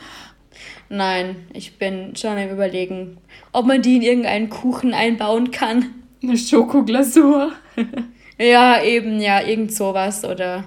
Nein, 0.89 1.37
ich 1.53 1.77
bin 1.77 2.17
schon 2.17 2.39
am 2.39 2.49
überlegen, 2.49 3.19
ob 3.53 3.67
man 3.67 3.83
die 3.83 3.97
in 3.97 4.03
irgendeinen 4.03 4.49
Kuchen 4.49 4.95
einbauen 4.95 5.51
kann. 5.51 5.91
Eine 6.23 6.39
Schokoglasur. 6.39 7.53
ja, 8.39 8.83
eben, 8.83 9.21
ja, 9.21 9.43
irgend 9.43 9.75
sowas. 9.75 10.25
Oder 10.25 10.65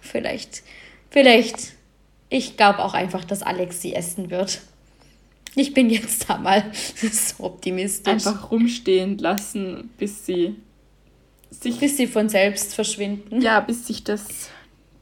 vielleicht, 0.00 0.64
vielleicht, 1.10 1.77
ich 2.30 2.56
glaube 2.56 2.80
auch 2.84 2.94
einfach, 2.94 3.24
dass 3.24 3.42
Alex 3.42 3.80
sie 3.80 3.94
essen 3.94 4.30
wird. 4.30 4.60
Ich 5.54 5.74
bin 5.74 5.90
jetzt 5.90 6.28
da 6.28 6.38
mal 6.38 6.64
so 6.72 7.44
optimistisch. 7.44 8.12
Einfach 8.12 8.50
rumstehen 8.50 9.18
lassen, 9.18 9.90
bis 9.98 10.26
sie 10.26 10.56
sich. 11.50 11.78
Bis 11.78 11.96
sie 11.96 12.06
von 12.06 12.28
selbst 12.28 12.74
verschwinden. 12.74 13.40
Ja, 13.40 13.60
bis 13.60 13.86
sich 13.86 14.04
das. 14.04 14.50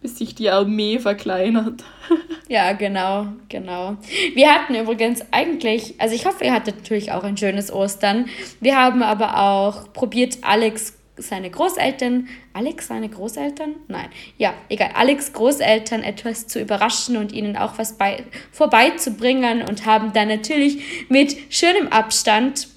Bis 0.01 0.19
sich 0.19 0.35
die 0.35 0.51
Armee 0.51 0.99
verkleinert. 0.99 1.83
ja, 2.49 2.73
genau, 2.73 3.29
genau. 3.49 3.97
Wir 4.35 4.55
hatten 4.55 4.75
übrigens 4.75 5.23
eigentlich, 5.33 5.95
also 5.99 6.15
ich 6.15 6.27
hoffe, 6.27 6.45
ihr 6.45 6.53
hattet 6.53 6.77
natürlich 6.77 7.13
auch 7.13 7.25
ein 7.25 7.37
schönes 7.37 7.73
Ostern. 7.73 8.27
Wir 8.61 8.77
haben 8.77 9.03
aber 9.03 9.39
auch 9.39 9.93
probiert, 9.93 10.39
Alex 10.43 10.96
seine 11.17 11.51
Großeltern, 11.51 12.29
Alex 12.53 12.89
seine 12.89 13.09
Großeltern? 13.09 13.75
Nein, 13.89 14.09
ja, 14.39 14.55
egal, 14.69 14.91
Alex 14.95 15.33
Großeltern 15.33 16.03
etwas 16.03 16.47
zu 16.47 16.61
überraschen 16.61 17.17
und 17.17 17.33
ihnen 17.33 17.57
auch 17.57 17.79
was 17.79 17.97
bei, 17.99 18.25
vorbeizubringen 18.53 19.63
und 19.63 19.87
haben 19.87 20.13
dann 20.13 20.29
natürlich 20.29 21.07
mit 21.09 21.37
schönem 21.51 21.89
Abstand 21.89 22.69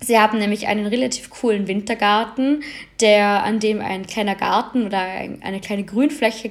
Sie 0.00 0.18
haben 0.18 0.38
nämlich 0.38 0.66
einen 0.66 0.86
relativ 0.86 1.30
coolen 1.30 1.68
Wintergarten, 1.68 2.62
der 3.00 3.42
an 3.44 3.60
dem 3.60 3.80
ein 3.80 4.06
kleiner 4.06 4.34
Garten 4.34 4.84
oder 4.84 5.00
eine 5.00 5.60
kleine 5.60 5.84
Grünfläche 5.84 6.50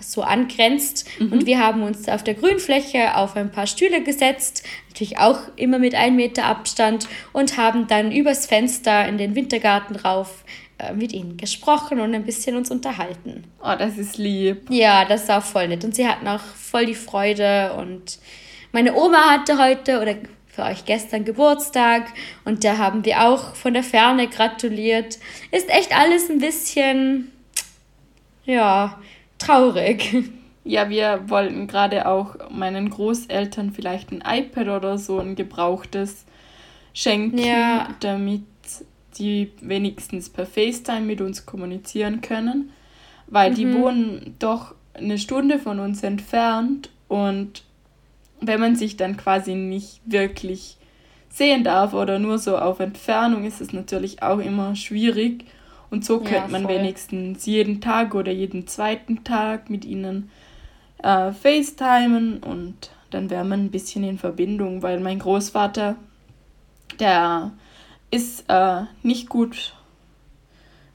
so 0.00 0.22
angrenzt. 0.22 1.06
Mhm. 1.18 1.32
Und 1.32 1.46
wir 1.46 1.58
haben 1.58 1.82
uns 1.82 2.08
auf 2.08 2.22
der 2.22 2.34
Grünfläche 2.34 3.16
auf 3.16 3.36
ein 3.36 3.50
paar 3.50 3.66
Stühle 3.66 4.02
gesetzt, 4.02 4.64
natürlich 4.88 5.18
auch 5.18 5.40
immer 5.56 5.78
mit 5.78 5.94
einem 5.94 6.16
Meter 6.16 6.44
Abstand, 6.44 7.08
und 7.32 7.56
haben 7.56 7.86
dann 7.86 8.12
übers 8.12 8.46
Fenster 8.46 9.06
in 9.06 9.18
den 9.18 9.34
Wintergarten 9.34 9.96
rauf 9.96 10.44
äh, 10.78 10.92
mit 10.92 11.12
ihnen 11.12 11.36
gesprochen 11.36 12.00
und 12.00 12.14
ein 12.14 12.24
bisschen 12.24 12.56
uns 12.56 12.70
unterhalten. 12.70 13.44
Oh, 13.62 13.74
das 13.78 13.98
ist 13.98 14.16
lieb. 14.16 14.70
Ja, 14.70 15.04
das 15.04 15.28
war 15.28 15.42
voll 15.42 15.68
nett. 15.68 15.84
Und 15.84 15.94
sie 15.94 16.06
hatten 16.06 16.28
auch 16.28 16.40
voll 16.40 16.86
die 16.86 16.94
Freude 16.94 17.72
und 17.74 18.18
meine 18.72 18.94
Oma 18.94 19.30
hatte 19.30 19.58
heute 19.58 20.00
oder 20.00 20.14
für 20.46 20.64
euch 20.64 20.84
gestern 20.84 21.24
Geburtstag 21.24 22.08
und 22.44 22.64
da 22.64 22.78
haben 22.78 23.04
wir 23.04 23.22
auch 23.22 23.54
von 23.54 23.74
der 23.74 23.84
Ferne 23.84 24.28
gratuliert. 24.28 25.18
Ist 25.52 25.68
echt 25.68 25.96
alles 25.96 26.28
ein 26.28 26.38
bisschen, 26.38 27.30
ja, 28.44 29.00
traurig. 29.38 30.24
Ja, 30.64 30.90
wir 30.90 31.24
wollten 31.28 31.66
gerade 31.66 32.06
auch 32.06 32.50
meinen 32.50 32.90
Großeltern 32.90 33.72
vielleicht 33.72 34.12
ein 34.12 34.22
iPad 34.26 34.68
oder 34.68 34.98
so 34.98 35.18
ein 35.18 35.34
gebrauchtes 35.34 36.26
schenken, 36.92 37.38
ja. 37.38 37.88
damit 38.00 38.42
die 39.18 39.50
wenigstens 39.60 40.28
per 40.28 40.46
FaceTime 40.46 41.00
mit 41.00 41.20
uns 41.20 41.46
kommunizieren 41.46 42.20
können, 42.20 42.70
weil 43.26 43.52
mhm. 43.52 43.54
die 43.54 43.72
wohnen 43.74 44.36
doch 44.38 44.74
eine 44.94 45.18
Stunde 45.18 45.58
von 45.58 45.78
uns 45.78 46.02
entfernt 46.02 46.90
und 47.08 47.62
wenn 48.40 48.60
man 48.60 48.76
sich 48.76 48.96
dann 48.96 49.16
quasi 49.16 49.54
nicht 49.54 50.00
wirklich 50.04 50.76
sehen 51.30 51.64
darf 51.64 51.92
oder 51.94 52.18
nur 52.18 52.38
so 52.38 52.56
auf 52.56 52.80
Entfernung, 52.80 53.44
ist 53.44 53.60
es 53.60 53.72
natürlich 53.72 54.22
auch 54.22 54.38
immer 54.38 54.76
schwierig. 54.76 55.44
Und 55.90 56.04
so 56.04 56.18
könnte 56.18 56.34
ja, 56.34 56.48
man 56.48 56.68
wenigstens 56.68 57.46
jeden 57.46 57.80
Tag 57.80 58.14
oder 58.14 58.30
jeden 58.30 58.66
zweiten 58.66 59.24
Tag 59.24 59.70
mit 59.70 59.84
ihnen 59.84 60.30
äh, 61.02 61.32
FaceTimen 61.32 62.42
und 62.42 62.90
dann 63.10 63.30
wäre 63.30 63.44
man 63.44 63.64
ein 63.64 63.70
bisschen 63.70 64.04
in 64.04 64.18
Verbindung, 64.18 64.82
weil 64.82 65.00
mein 65.00 65.18
Großvater, 65.18 65.96
der 67.00 67.52
ist 68.10 68.44
äh, 68.48 68.82
nicht 69.02 69.28
gut, 69.28 69.74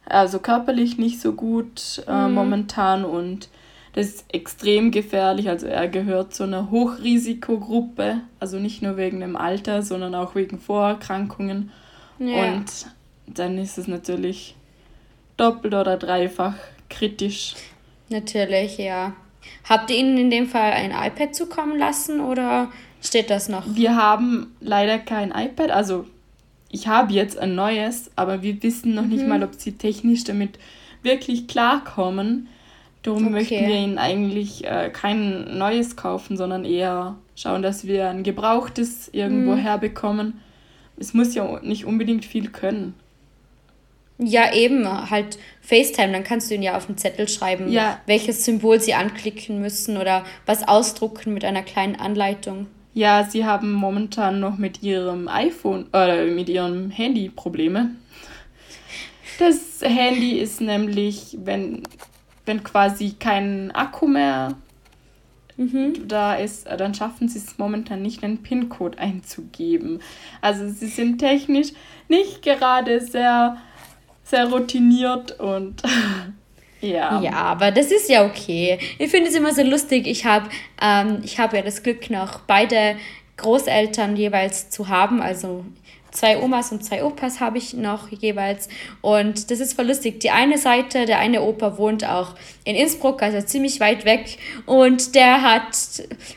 also 0.05 0.39
körperlich 0.39 0.97
nicht 0.97 1.21
so 1.21 1.33
gut 1.33 2.03
äh, 2.07 2.27
mhm. 2.27 2.33
momentan 2.33 3.05
und 3.05 3.49
das 3.93 4.07
ist 4.07 4.25
extrem 4.33 4.91
gefährlich. 4.91 5.49
Also 5.49 5.67
er 5.67 5.87
gehört 5.87 6.33
zu 6.33 6.43
einer 6.43 6.71
Hochrisikogruppe, 6.71 8.21
also 8.39 8.57
nicht 8.57 8.81
nur 8.81 8.97
wegen 8.97 9.19
dem 9.19 9.35
Alter, 9.35 9.83
sondern 9.83 10.15
auch 10.15 10.35
wegen 10.35 10.59
Vorerkrankungen. 10.59 11.71
Ja. 12.17 12.53
Und 12.53 12.87
dann 13.27 13.57
ist 13.59 13.77
es 13.77 13.87
natürlich 13.87 14.55
doppelt 15.37 15.73
oder 15.73 15.97
dreifach 15.97 16.55
kritisch. 16.89 17.55
Natürlich, 18.09 18.77
ja. 18.77 19.13
Habt 19.67 19.89
ihr 19.89 19.97
ihnen 19.97 20.17
in 20.17 20.29
dem 20.29 20.47
Fall 20.47 20.71
ein 20.71 20.91
iPad 20.91 21.35
zukommen 21.35 21.77
lassen 21.77 22.19
oder 22.19 22.71
steht 23.01 23.29
das 23.29 23.49
noch? 23.49 23.63
Wir 23.75 23.95
haben 23.95 24.55
leider 24.61 24.99
kein 24.99 25.31
iPad, 25.31 25.71
also 25.71 26.05
ich 26.69 26.87
habe 26.87 27.13
jetzt 27.13 27.37
ein 27.37 27.55
neues, 27.55 28.11
aber 28.15 28.41
wir 28.41 28.61
wissen 28.63 28.95
noch 28.95 29.03
mhm. 29.03 29.09
nicht 29.09 29.27
mal, 29.27 29.43
ob 29.43 29.55
sie 29.55 29.73
technisch 29.73 30.23
damit 30.23 30.57
wirklich 31.03 31.47
klarkommen. 31.47 32.47
Darum 33.03 33.25
okay. 33.25 33.31
möchten 33.31 33.67
wir 33.67 33.75
ihnen 33.75 33.97
eigentlich 33.97 34.65
äh, 34.65 34.89
kein 34.89 35.57
neues 35.57 35.95
kaufen, 35.95 36.37
sondern 36.37 36.65
eher 36.65 37.15
schauen, 37.35 37.61
dass 37.61 37.85
wir 37.85 38.09
ein 38.09 38.23
gebrauchtes 38.23 39.09
irgendwo 39.11 39.51
mhm. 39.51 39.59
herbekommen. 39.59 40.41
Es 40.97 41.13
muss 41.13 41.35
ja 41.35 41.59
nicht 41.61 41.85
unbedingt 41.85 42.25
viel 42.25 42.49
können. 42.49 42.95
Ja, 44.19 44.53
eben, 44.53 44.87
halt 45.09 45.39
FaceTime, 45.61 46.13
dann 46.13 46.23
kannst 46.23 46.49
du 46.49 46.55
ihnen 46.55 46.63
ja 46.63 46.77
auf 46.77 46.85
den 46.85 46.97
Zettel 46.97 47.27
schreiben, 47.27 47.71
ja. 47.71 47.99
welches 48.05 48.45
Symbol 48.45 48.79
sie 48.79 48.93
anklicken 48.93 49.59
müssen 49.59 49.97
oder 49.97 50.23
was 50.45 50.67
ausdrucken 50.67 51.33
mit 51.33 51.43
einer 51.43 51.63
kleinen 51.63 51.95
Anleitung. 51.95 52.67
Ja, 52.93 53.23
sie 53.23 53.43
haben 53.43 53.73
momentan 53.73 54.39
noch 54.39 54.57
mit 54.57 54.83
ihrem 54.83 55.27
iPhone 55.27 55.87
oder 55.87 56.25
mit 56.25 56.47
ihrem 56.47 56.91
Handy 56.91 57.29
Probleme. 57.29 57.89
Das 59.39 59.81
Handy 59.81 60.37
ist 60.37 60.61
nämlich, 60.61 61.37
wenn 61.43 61.81
wenn 62.45 62.63
quasi 62.63 63.15
kein 63.17 63.71
Akku 63.71 64.07
mehr 64.07 64.55
mhm. 65.57 66.07
da 66.07 66.35
ist, 66.35 66.67
äh, 66.67 66.77
dann 66.77 66.93
schaffen 66.93 67.27
sie 67.27 67.39
es 67.39 67.57
momentan 67.57 68.01
nicht, 68.01 68.23
einen 68.23 68.43
PIN-Code 68.43 68.97
einzugeben. 68.97 69.99
Also 70.41 70.67
sie 70.69 70.87
sind 70.87 71.19
technisch 71.19 71.69
nicht 72.09 72.41
gerade 72.41 72.99
sehr, 73.01 73.57
sehr 74.23 74.45
routiniert 74.45 75.39
und 75.39 75.81
ja. 76.81 77.21
Ja, 77.21 77.33
aber 77.33 77.71
das 77.71 77.91
ist 77.91 78.09
ja 78.09 78.25
okay. 78.25 78.79
Ich 78.97 79.11
finde 79.11 79.29
es 79.29 79.35
immer 79.35 79.53
so 79.53 79.63
lustig. 79.63 80.07
Ich 80.07 80.25
habe 80.25 80.49
ähm, 80.81 81.21
hab 81.37 81.53
ja 81.53 81.61
das 81.61 81.83
Glück, 81.83 82.09
noch 82.09 82.41
beide 82.41 82.95
Großeltern 83.37 84.15
jeweils 84.15 84.69
zu 84.69 84.87
haben. 84.87 85.21
Also 85.21 85.65
zwei 86.11 86.41
Omas 86.41 86.71
und 86.71 86.83
zwei 86.83 87.03
Opas 87.03 87.39
habe 87.39 87.57
ich 87.57 87.73
noch 87.73 88.09
jeweils. 88.09 88.69
Und 89.01 89.51
das 89.51 89.59
ist 89.59 89.73
voll 89.73 89.87
lustig. 89.87 90.19
Die 90.21 90.29
eine 90.29 90.57
Seite, 90.57 91.05
der 91.05 91.19
eine 91.19 91.41
Opa 91.41 91.77
wohnt 91.77 92.07
auch 92.07 92.35
in 92.63 92.75
Innsbruck, 92.75 93.21
also 93.21 93.41
ziemlich 93.41 93.79
weit 93.79 94.05
weg. 94.05 94.37
Und 94.65 95.15
der 95.15 95.41
hat 95.41 95.75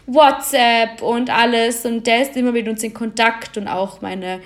WhatsApp 0.06 1.02
und 1.02 1.30
alles. 1.30 1.84
Und 1.84 2.06
der 2.06 2.22
ist 2.22 2.36
immer 2.36 2.52
mit 2.52 2.68
uns 2.68 2.82
in 2.82 2.94
Kontakt. 2.94 3.56
Und 3.56 3.68
auch 3.68 4.00
meine 4.00 4.40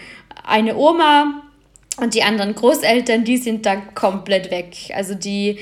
eine 0.45 0.77
Oma 0.77 1.43
und 2.01 2.15
die 2.15 2.23
anderen 2.23 2.55
Großeltern, 2.55 3.25
die 3.25 3.37
sind 3.37 3.67
da 3.67 3.77
komplett 3.77 4.51
weg. 4.51 4.75
Also 4.95 5.15
die, 5.15 5.59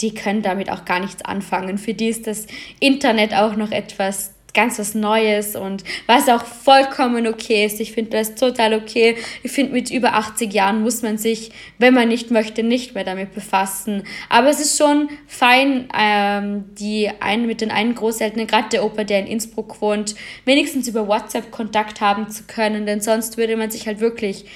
die 0.00 0.14
können 0.14 0.42
damit 0.42 0.70
auch 0.70 0.84
gar 0.84 1.00
nichts 1.00 1.24
anfangen. 1.24 1.78
Für 1.78 1.94
die 1.94 2.08
ist 2.08 2.26
das 2.26 2.46
Internet 2.80 3.34
auch 3.34 3.56
noch 3.56 3.70
etwas 3.70 4.34
ganz 4.54 4.78
was 4.78 4.94
Neues 4.94 5.56
und 5.56 5.84
was 6.06 6.28
auch 6.28 6.44
vollkommen 6.44 7.26
okay 7.26 7.64
ist. 7.64 7.80
Ich 7.80 7.92
finde 7.92 8.10
das 8.12 8.34
total 8.34 8.74
okay. 8.74 9.16
Ich 9.42 9.52
finde, 9.52 9.72
mit 9.72 9.90
über 9.90 10.14
80 10.14 10.52
Jahren 10.52 10.82
muss 10.82 11.02
man 11.02 11.18
sich, 11.18 11.52
wenn 11.78 11.94
man 11.94 12.08
nicht 12.08 12.30
möchte, 12.30 12.62
nicht 12.62 12.94
mehr 12.94 13.04
damit 13.04 13.34
befassen. 13.34 14.04
Aber 14.28 14.48
es 14.48 14.58
ist 14.58 14.78
schon 14.78 15.10
fein, 15.26 15.88
ähm, 15.96 16.64
die 16.78 17.10
einen 17.20 17.46
mit 17.46 17.60
den 17.60 17.70
einen 17.70 17.94
Großeltern, 17.94 18.46
gerade 18.46 18.68
der 18.70 18.84
Opa, 18.84 19.04
der 19.04 19.20
in 19.20 19.26
Innsbruck 19.26 19.80
wohnt, 19.80 20.14
wenigstens 20.44 20.88
über 20.88 21.06
WhatsApp 21.06 21.50
Kontakt 21.50 22.00
haben 22.00 22.28
zu 22.30 22.44
können, 22.44 22.86
denn 22.86 23.00
sonst 23.00 23.36
würde 23.36 23.56
man 23.56 23.70
sich 23.70 23.86
halt 23.86 24.00
wirklich 24.00 24.46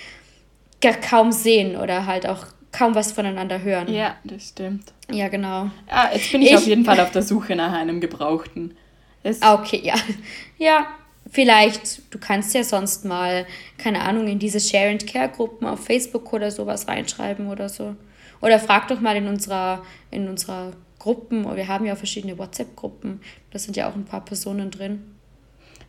gar 0.83 0.95
kaum 0.95 1.33
sehen 1.33 1.77
oder 1.77 2.07
halt 2.07 2.27
auch 2.27 2.47
kaum 2.73 2.95
was 2.95 3.12
voneinander 3.12 3.62
hören. 3.62 3.93
Ja, 3.93 4.17
das 4.25 4.49
stimmt. 4.49 4.93
Ja, 5.11 5.29
genau. 5.29 5.71
Ah, 5.89 6.09
jetzt 6.12 6.33
bin 6.33 6.43
ich, 6.43 6.51
ich 6.51 6.57
auf 6.57 6.67
jeden 6.67 6.85
Fall 6.85 7.01
auf 7.01 7.11
der 7.11 7.23
Suche 7.23 7.55
nach 7.55 7.73
einem 7.73 8.01
Gebrauchten. 8.01 8.77
Es 9.23 9.41
ah, 9.43 9.55
okay, 9.55 9.81
ja. 9.83 9.95
Ja, 10.59 10.87
vielleicht, 11.31 12.12
du 12.12 12.19
kannst 12.19 12.55
ja 12.55 12.65
sonst 12.65 13.05
mal, 13.05 13.47
keine 13.79 14.01
Ahnung, 14.01 14.27
in 14.27 14.39
diese 14.39 14.61
Share 14.61 14.91
and 14.91 15.07
Care 15.07 15.29
Gruppen 15.29 15.67
auf 15.67 15.85
Facebook 15.85 16.33
oder 16.33 16.51
sowas 16.51 16.89
reinschreiben 16.89 17.49
oder 17.49 17.69
so. 17.69 17.95
Oder 18.41 18.59
frag 18.59 18.89
doch 18.89 19.01
mal 19.01 19.17
in 19.17 19.29
unserer, 19.29 19.85
in 20.11 20.29
unserer 20.29 20.73
Gruppen, 20.99 21.45
wir 21.57 21.69
haben 21.69 21.85
ja 21.85 21.97
verschiedene 21.97 22.39
WhatsApp-Gruppen, 22.39 23.21
da 23.51 23.59
sind 23.59 23.77
ja 23.77 23.89
auch 23.89 23.95
ein 23.95 24.05
paar 24.05 24.25
Personen 24.25 24.71
drin. 24.71 25.17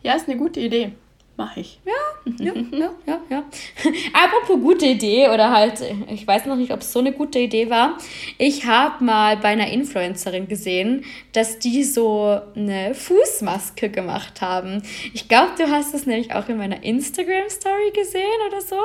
Ja, 0.02 0.14
ist 0.14 0.28
eine 0.28 0.38
gute 0.38 0.60
Idee. 0.60 0.94
Mache 1.38 1.62
ich. 1.62 1.80
Ja, 1.86 1.94
ja, 2.40 2.54
ja, 2.72 2.90
ja, 3.06 3.22
ja. 3.30 3.44
Apropos 4.14 4.62
gute 4.62 4.86
Idee 4.86 5.30
oder 5.30 5.52
halt, 5.52 5.84
ich 6.10 6.26
weiß 6.26 6.46
noch 6.46 6.56
nicht, 6.56 6.72
ob 6.72 6.82
es 6.82 6.92
so 6.92 7.00
eine 7.00 7.12
gute 7.12 7.40
Idee 7.40 7.70
war. 7.70 7.98
Ich 8.38 8.66
habe 8.66 9.04
mal 9.04 9.38
bei 9.38 9.50
einer 9.50 9.68
Influencerin 9.68 10.48
gesehen, 10.48 11.04
dass 11.34 11.60
die 11.60 11.84
so 11.84 12.40
eine 12.56 12.96
Fußmaske 12.96 13.90
gemacht 13.90 14.42
haben. 14.42 14.84
Ich 15.14 15.28
glaube, 15.28 15.52
du 15.58 15.70
hast 15.70 15.94
es 15.94 16.06
nämlich 16.06 16.34
auch 16.34 16.48
in 16.48 16.58
meiner 16.58 16.84
Instagram-Story 16.84 17.92
gesehen 17.94 18.24
oder 18.48 18.62
so. 18.62 18.78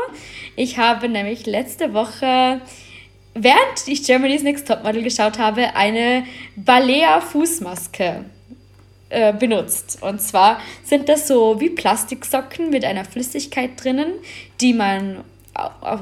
Ich 0.56 0.78
habe 0.78 1.08
nämlich 1.08 1.46
letzte 1.46 1.94
Woche 1.94 2.60
während 3.34 3.86
ich 3.86 4.02
Germany's 4.02 4.42
Next 4.42 4.66
Topmodel 4.66 5.04
geschaut 5.04 5.38
habe, 5.38 5.76
eine 5.76 6.24
Balea-Fußmaske 6.56 8.24
äh, 9.10 9.32
benutzt. 9.32 9.98
Und 10.02 10.20
zwar 10.20 10.60
sind 10.84 11.08
das 11.08 11.28
so 11.28 11.60
wie 11.60 11.70
Plastiksocken 11.70 12.70
mit 12.70 12.84
einer 12.84 13.04
Flüssigkeit 13.04 13.70
drinnen, 13.82 14.12
die 14.60 14.74
man 14.74 15.24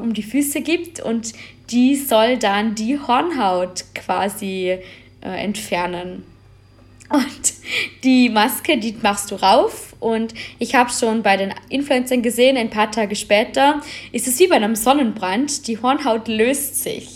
um 0.00 0.12
die 0.12 0.22
Füße 0.22 0.60
gibt 0.60 1.00
und 1.00 1.32
die 1.70 1.96
soll 1.96 2.36
dann 2.36 2.74
die 2.74 2.98
Hornhaut 2.98 3.84
quasi 3.94 4.78
äh, 5.22 5.28
entfernen. 5.28 6.24
Und 7.08 7.54
die 8.02 8.28
Maske, 8.28 8.78
die 8.78 8.96
machst 9.00 9.30
du 9.30 9.36
rauf. 9.36 9.94
Und 10.00 10.34
ich 10.58 10.74
habe 10.74 10.90
schon 10.90 11.22
bei 11.22 11.36
den 11.36 11.54
Influencern 11.68 12.22
gesehen, 12.22 12.56
ein 12.56 12.70
paar 12.70 12.90
Tage 12.90 13.14
später 13.14 13.80
ist 14.12 14.26
es 14.26 14.38
wie 14.40 14.48
bei 14.48 14.56
einem 14.56 14.74
Sonnenbrand. 14.74 15.68
Die 15.68 15.80
Hornhaut 15.80 16.28
löst 16.28 16.82
sich. 16.82 17.15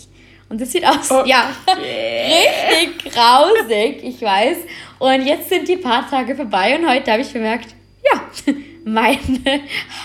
Und 0.51 0.59
das 0.59 0.69
sieht 0.73 0.85
aus, 0.85 1.09
okay. 1.09 1.29
ja, 1.29 1.49
richtig 1.69 3.13
grausig, 3.13 4.03
ich 4.03 4.21
weiß. 4.21 4.57
Und 4.99 5.25
jetzt 5.25 5.47
sind 5.47 5.65
die 5.65 5.77
paar 5.77 6.09
Tage 6.09 6.35
vorbei 6.35 6.77
und 6.77 6.89
heute 6.89 7.09
habe 7.09 7.21
ich 7.21 7.31
bemerkt, 7.31 7.69
ja, 8.03 8.53
meine 8.83 9.61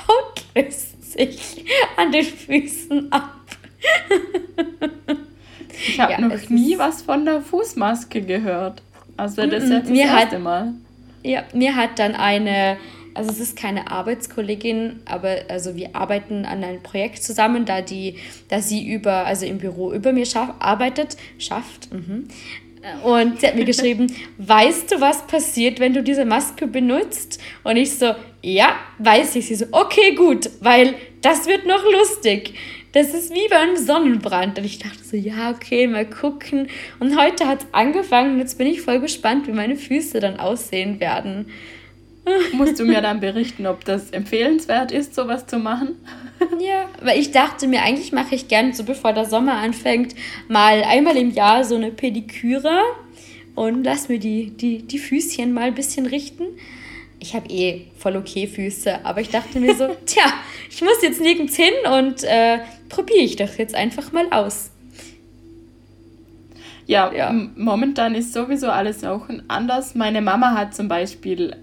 Haut 0.06 0.44
löst 0.54 1.12
sich 1.14 1.64
an 1.96 2.12
den 2.12 2.24
Füßen 2.24 3.10
ab. 3.10 3.40
Ich 5.88 5.98
habe 5.98 6.12
ja, 6.12 6.20
noch 6.20 6.48
nie 6.48 6.78
was 6.78 7.02
von 7.02 7.24
der 7.24 7.40
Fußmaske 7.40 8.22
gehört. 8.22 8.82
Also 9.16 9.44
das 9.48 9.64
ist 9.64 9.70
jetzt 9.70 9.90
das 9.90 9.98
erste 9.98 10.36
hat, 10.36 10.40
Mal. 10.40 10.74
Ja, 11.24 11.42
mir 11.54 11.74
hat 11.74 11.98
dann 11.98 12.14
eine 12.14 12.76
also 13.16 13.30
es 13.30 13.40
ist 13.40 13.56
keine 13.56 13.90
Arbeitskollegin, 13.90 15.00
aber 15.06 15.36
also 15.48 15.74
wir 15.74 15.96
arbeiten 15.96 16.44
an 16.44 16.62
einem 16.62 16.82
Projekt 16.82 17.22
zusammen, 17.22 17.64
da 17.64 17.80
die, 17.80 18.16
da 18.48 18.60
sie 18.60 18.86
über, 18.86 19.26
also 19.26 19.46
im 19.46 19.58
Büro 19.58 19.92
über 19.92 20.12
mir 20.12 20.26
schaff, 20.26 20.50
arbeitet, 20.58 21.16
schafft. 21.38 21.92
Mhm. 21.92 22.28
Und 23.02 23.40
sie 23.40 23.46
hat 23.48 23.56
mir 23.56 23.64
geschrieben, 23.64 24.06
weißt 24.38 24.92
du, 24.92 25.00
was 25.00 25.26
passiert, 25.26 25.80
wenn 25.80 25.94
du 25.94 26.02
diese 26.02 26.24
Maske 26.24 26.66
benutzt? 26.66 27.40
Und 27.64 27.76
ich 27.76 27.98
so, 27.98 28.14
ja, 28.42 28.76
weiß 28.98 29.36
ich. 29.36 29.46
Sie 29.46 29.54
so, 29.56 29.66
okay, 29.72 30.14
gut, 30.14 30.50
weil 30.60 30.94
das 31.22 31.46
wird 31.46 31.66
noch 31.66 31.82
lustig. 31.84 32.54
Das 32.92 33.12
ist 33.12 33.34
wie 33.34 33.48
beim 33.50 33.76
Sonnenbrand. 33.76 34.58
Und 34.58 34.64
ich 34.64 34.78
dachte 34.78 35.02
so, 35.02 35.16
ja, 35.16 35.50
okay, 35.50 35.86
mal 35.86 36.06
gucken. 36.06 36.68
Und 37.00 37.18
heute 37.18 37.48
hat 37.48 37.62
es 37.62 37.66
angefangen 37.72 38.34
und 38.34 38.38
jetzt 38.38 38.56
bin 38.56 38.68
ich 38.68 38.82
voll 38.82 39.00
gespannt, 39.00 39.48
wie 39.48 39.52
meine 39.52 39.76
Füße 39.76 40.20
dann 40.20 40.38
aussehen 40.38 41.00
werden 41.00 41.46
musst 42.52 42.78
du 42.78 42.84
mir 42.84 43.00
dann 43.00 43.20
berichten, 43.20 43.66
ob 43.66 43.84
das 43.84 44.10
empfehlenswert 44.10 44.92
ist, 44.92 45.14
sowas 45.14 45.46
zu 45.46 45.58
machen. 45.58 45.96
Ja, 46.60 46.88
weil 47.02 47.18
ich 47.18 47.30
dachte 47.30 47.66
mir, 47.66 47.82
eigentlich 47.82 48.12
mache 48.12 48.34
ich 48.34 48.48
gerne, 48.48 48.74
so 48.74 48.84
bevor 48.84 49.12
der 49.12 49.24
Sommer 49.24 49.54
anfängt, 49.54 50.14
mal 50.48 50.82
einmal 50.82 51.16
im 51.16 51.30
Jahr 51.30 51.64
so 51.64 51.76
eine 51.76 51.90
Pediküre 51.90 52.80
und 53.54 53.84
lass 53.84 54.08
mir 54.08 54.18
die, 54.18 54.50
die, 54.50 54.82
die 54.82 54.98
Füßchen 54.98 55.52
mal 55.52 55.68
ein 55.68 55.74
bisschen 55.74 56.06
richten. 56.06 56.44
Ich 57.18 57.34
habe 57.34 57.48
eh 57.48 57.86
voll 57.98 58.16
okay 58.16 58.46
Füße, 58.46 59.04
aber 59.04 59.20
ich 59.20 59.30
dachte 59.30 59.58
mir 59.58 59.74
so, 59.74 59.88
tja, 60.06 60.24
ich 60.70 60.82
muss 60.82 61.02
jetzt 61.02 61.20
nirgends 61.20 61.56
hin 61.56 61.72
und 61.98 62.22
äh, 62.24 62.58
probiere 62.88 63.20
ich 63.20 63.36
doch 63.36 63.54
jetzt 63.56 63.74
einfach 63.74 64.12
mal 64.12 64.26
aus. 64.30 64.70
Ja, 66.86 67.12
ja, 67.12 67.32
momentan 67.56 68.14
ist 68.14 68.32
sowieso 68.32 68.68
alles 68.68 69.02
auch 69.02 69.28
anders. 69.48 69.96
Meine 69.96 70.20
Mama 70.20 70.52
hat 70.52 70.74
zum 70.74 70.86
Beispiel 70.86 71.56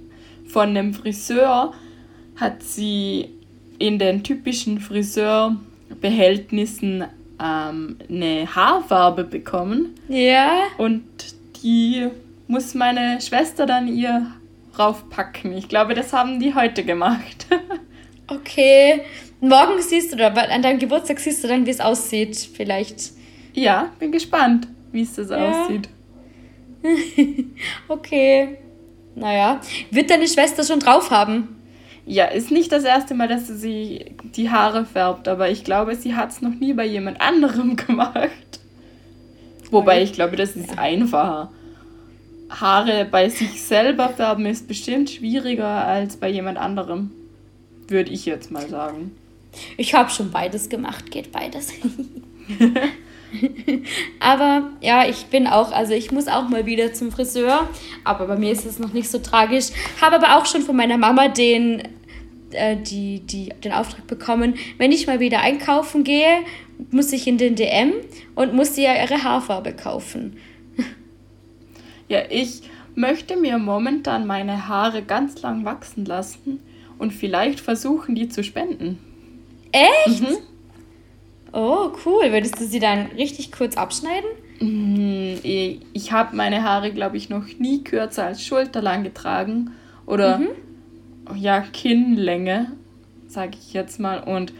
von 0.47 0.69
einem 0.69 0.93
Friseur 0.93 1.73
hat 2.35 2.63
sie 2.63 3.29
in 3.79 3.99
den 3.99 4.23
typischen 4.23 4.79
Friseurbehältnissen 4.79 7.03
ähm, 7.41 7.97
eine 8.09 8.55
Haarfarbe 8.55 9.23
bekommen. 9.23 9.95
Ja. 10.07 10.63
Und 10.77 11.03
die 11.63 12.07
muss 12.47 12.75
meine 12.75 13.19
Schwester 13.21 13.65
dann 13.65 13.87
ihr 13.87 14.27
raufpacken. 14.77 15.57
Ich 15.57 15.69
glaube, 15.69 15.93
das 15.93 16.11
haben 16.13 16.39
die 16.39 16.55
heute 16.55 16.83
gemacht. 16.83 17.47
okay. 18.27 19.01
Morgen 19.41 19.81
siehst 19.81 20.11
du, 20.11 20.15
oder 20.15 20.51
an 20.51 20.61
deinem 20.61 20.79
Geburtstag 20.79 21.19
siehst 21.19 21.43
du 21.43 21.49
dann, 21.49 21.65
wie 21.65 21.71
es 21.71 21.81
aussieht, 21.81 22.37
vielleicht. 22.37 23.11
Ja, 23.53 23.91
bin 23.99 24.11
gespannt, 24.11 24.67
wie 24.91 25.01
es 25.01 25.15
das 25.15 25.29
ja. 25.29 25.63
aussieht. 25.63 25.89
okay. 27.87 28.57
Naja, 29.15 29.61
wird 29.91 30.09
deine 30.09 30.27
Schwester 30.27 30.63
schon 30.63 30.79
drauf 30.79 31.11
haben? 31.11 31.59
Ja, 32.05 32.25
ist 32.25 32.51
nicht 32.51 32.71
das 32.71 32.83
erste 32.83 33.13
Mal, 33.13 33.27
dass 33.27 33.47
sie 33.47 34.05
die 34.35 34.49
Haare 34.49 34.85
färbt, 34.85 35.27
aber 35.27 35.49
ich 35.49 35.63
glaube, 35.63 35.95
sie 35.95 36.15
hat 36.15 36.31
es 36.31 36.41
noch 36.41 36.53
nie 36.53 36.73
bei 36.73 36.85
jemand 36.85 37.21
anderem 37.21 37.75
gemacht. 37.87 38.31
Wobei 39.71 40.03
ich 40.03 40.13
glaube, 40.13 40.35
das 40.35 40.55
ist 40.55 40.77
einfacher. 40.77 41.51
Haare 42.49 43.05
bei 43.09 43.29
sich 43.29 43.63
selber 43.63 44.09
färben 44.09 44.45
ist 44.45 44.67
bestimmt 44.67 45.09
schwieriger 45.09 45.85
als 45.85 46.17
bei 46.17 46.29
jemand 46.29 46.57
anderem. 46.57 47.11
Würde 47.87 48.11
ich 48.11 48.25
jetzt 48.25 48.51
mal 48.51 48.67
sagen. 48.69 49.11
Ich 49.77 49.93
habe 49.93 50.09
schon 50.09 50.31
beides 50.31 50.69
gemacht, 50.69 51.09
geht 51.11 51.31
beides. 51.31 51.71
aber 54.19 54.71
ja, 54.81 55.07
ich 55.07 55.25
bin 55.25 55.47
auch, 55.47 55.71
also 55.71 55.93
ich 55.93 56.11
muss 56.11 56.27
auch 56.27 56.49
mal 56.49 56.65
wieder 56.65 56.93
zum 56.93 57.11
Friseur, 57.11 57.69
aber 58.03 58.27
bei 58.27 58.37
mir 58.37 58.51
ist 58.51 58.65
es 58.65 58.79
noch 58.79 58.93
nicht 58.93 59.09
so 59.09 59.19
tragisch. 59.19 59.67
Habe 60.01 60.15
aber 60.15 60.37
auch 60.37 60.45
schon 60.45 60.61
von 60.61 60.75
meiner 60.75 60.97
Mama 60.97 61.27
den, 61.27 61.83
äh, 62.51 62.77
die, 62.77 63.21
die, 63.21 63.49
den 63.63 63.71
Auftrag 63.71 64.07
bekommen, 64.07 64.55
wenn 64.77 64.91
ich 64.91 65.07
mal 65.07 65.19
wieder 65.19 65.41
einkaufen 65.41 66.03
gehe, 66.03 66.39
muss 66.91 67.11
ich 67.13 67.27
in 67.27 67.37
den 67.37 67.55
DM 67.55 67.93
und 68.35 68.53
muss 68.53 68.77
ihr 68.77 68.93
ihre 68.95 69.23
Haarfarbe 69.23 69.73
kaufen. 69.73 70.37
ja, 72.07 72.19
ich 72.29 72.61
möchte 72.95 73.35
mir 73.37 73.57
momentan 73.57 74.27
meine 74.27 74.67
Haare 74.67 75.01
ganz 75.01 75.41
lang 75.41 75.65
wachsen 75.65 76.05
lassen 76.05 76.59
und 76.97 77.11
vielleicht 77.11 77.59
versuchen, 77.59 78.15
die 78.15 78.29
zu 78.29 78.43
spenden. 78.43 78.99
Echt? 79.71 80.21
Mhm. 80.21 80.37
Oh, 81.53 81.91
cool. 82.05 82.31
Würdest 82.31 82.59
du 82.59 82.65
sie 82.65 82.79
dann 82.79 83.07
richtig 83.15 83.51
kurz 83.51 83.77
abschneiden? 83.77 84.29
Mm, 84.59 85.35
ich 85.93 86.11
habe 86.11 86.35
meine 86.35 86.63
Haare, 86.63 86.91
glaube 86.91 87.17
ich, 87.17 87.29
noch 87.29 87.45
nie 87.59 87.83
kürzer 87.83 88.25
als 88.25 88.43
schulterlang 88.43 89.03
getragen. 89.03 89.71
Oder 90.07 90.39
mhm. 90.39 90.47
ja, 91.35 91.61
Kinnlänge, 91.61 92.71
sage 93.27 93.57
ich 93.59 93.73
jetzt 93.73 93.99
mal. 93.99 94.19
Und 94.19 94.51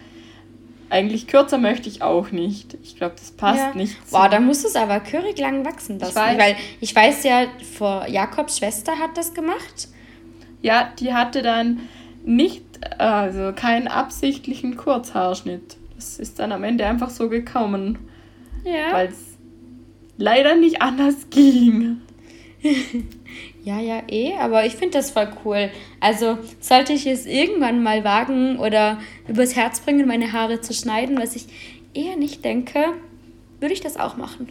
eigentlich 0.91 1.25
kürzer 1.25 1.57
möchte 1.57 1.89
ich 1.89 2.03
auch 2.03 2.31
nicht. 2.31 2.77
Ich 2.83 2.95
glaube, 2.95 3.15
das 3.17 3.31
passt 3.31 3.59
ja. 3.59 3.73
nicht. 3.73 3.97
So. 4.07 4.15
Boah, 4.15 4.29
da 4.29 4.39
muss 4.39 4.63
es 4.63 4.75
aber 4.75 4.99
körig 4.99 5.39
lang 5.39 5.65
wachsen 5.65 5.97
lassen. 5.97 6.11
Ich 6.11 6.23
weiß. 6.23 6.37
Weil 6.37 6.55
ich 6.79 6.95
weiß 6.95 7.23
ja, 7.23 7.47
vor 7.75 8.07
Jakobs 8.07 8.59
Schwester 8.59 8.99
hat 8.99 9.17
das 9.17 9.33
gemacht. 9.33 9.87
Ja, 10.61 10.93
die 10.99 11.13
hatte 11.13 11.41
dann 11.41 11.81
nicht, 12.23 12.63
also 12.99 13.51
keinen 13.53 13.87
absichtlichen 13.87 14.77
Kurzhaarschnitt 14.77 15.77
es 16.03 16.19
ist 16.19 16.39
dann 16.39 16.51
am 16.51 16.63
Ende 16.63 16.85
einfach 16.85 17.09
so 17.09 17.29
gekommen. 17.29 17.97
Ja. 18.63 18.93
Weil 18.93 19.07
es 19.07 19.37
leider 20.17 20.55
nicht 20.55 20.81
anders 20.81 21.29
ging. 21.29 21.97
Ja, 23.63 23.79
ja, 23.79 24.03
eh, 24.09 24.33
aber 24.39 24.65
ich 24.65 24.75
finde 24.75 24.97
das 24.97 25.11
voll 25.11 25.29
cool. 25.45 25.69
Also 26.01 26.37
sollte 26.59 26.91
ich 26.91 27.07
es 27.07 27.25
irgendwann 27.25 27.81
mal 27.81 28.03
wagen 28.03 28.59
oder 28.59 28.99
übers 29.27 29.55
Herz 29.55 29.79
bringen, 29.79 30.05
meine 30.05 30.33
Haare 30.33 30.59
zu 30.59 30.73
schneiden, 30.73 31.17
was 31.17 31.37
ich 31.37 31.45
eher 31.93 32.17
nicht 32.17 32.43
denke, 32.43 32.79
würde 33.61 33.73
ich 33.73 33.79
das 33.79 33.95
auch 33.95 34.17
machen. 34.17 34.49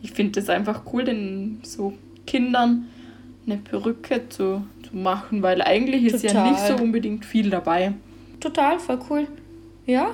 Ich 0.00 0.12
finde 0.12 0.38
es 0.38 0.48
einfach 0.48 0.82
cool, 0.92 1.04
den 1.04 1.58
so 1.64 1.94
Kindern 2.24 2.86
eine 3.46 3.56
Perücke 3.56 4.28
zu, 4.28 4.64
zu 4.88 4.96
machen, 4.96 5.42
weil 5.42 5.60
eigentlich 5.60 6.04
ist 6.04 6.22
Total. 6.22 6.46
ja 6.46 6.50
nicht 6.52 6.66
so 6.66 6.76
unbedingt 6.76 7.24
viel 7.24 7.50
dabei. 7.50 7.94
Total, 8.38 8.78
voll 8.78 9.00
cool. 9.10 9.26
Ja. 9.86 10.10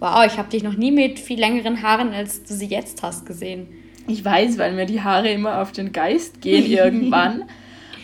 Wow, 0.00 0.24
ich 0.26 0.38
habe 0.38 0.48
dich 0.48 0.62
noch 0.62 0.76
nie 0.76 0.90
mit 0.90 1.18
viel 1.18 1.38
längeren 1.38 1.82
Haaren, 1.82 2.14
als 2.14 2.42
du 2.42 2.54
sie 2.54 2.66
jetzt 2.66 3.02
hast, 3.02 3.26
gesehen. 3.26 3.68
Ich 4.08 4.24
weiß, 4.24 4.56
weil 4.56 4.72
mir 4.72 4.86
die 4.86 5.02
Haare 5.02 5.30
immer 5.30 5.60
auf 5.60 5.72
den 5.72 5.92
Geist 5.92 6.40
gehen 6.40 6.66
irgendwann, 6.70 7.44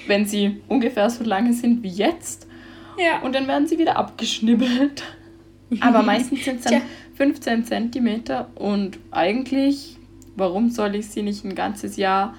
wenn 0.07 0.27
sie 0.27 0.61
ungefähr 0.69 1.09
so 1.09 1.25
lange 1.25 1.55
sind 1.55 1.83
wie 1.83 1.89
jetzt. 1.89 2.47
Ja. 2.99 3.23
Und 3.23 3.35
dann 3.35 3.49
werden 3.49 3.67
sie 3.67 3.79
wieder 3.79 3.97
abgeschnibbelt. 3.97 5.03
Aber 5.81 6.03
meistens 6.05 6.45
sind 6.45 6.61
es 6.61 6.71
dann 6.71 6.83
15 7.15 7.65
cm 7.65 8.23
und 8.57 8.99
eigentlich, 9.11 9.97
warum 10.37 10.69
soll 10.69 10.95
ich 10.97 11.09
sie 11.09 11.23
nicht 11.23 11.45
ein 11.47 11.55
ganzes 11.55 11.97
Jahr, 11.97 12.35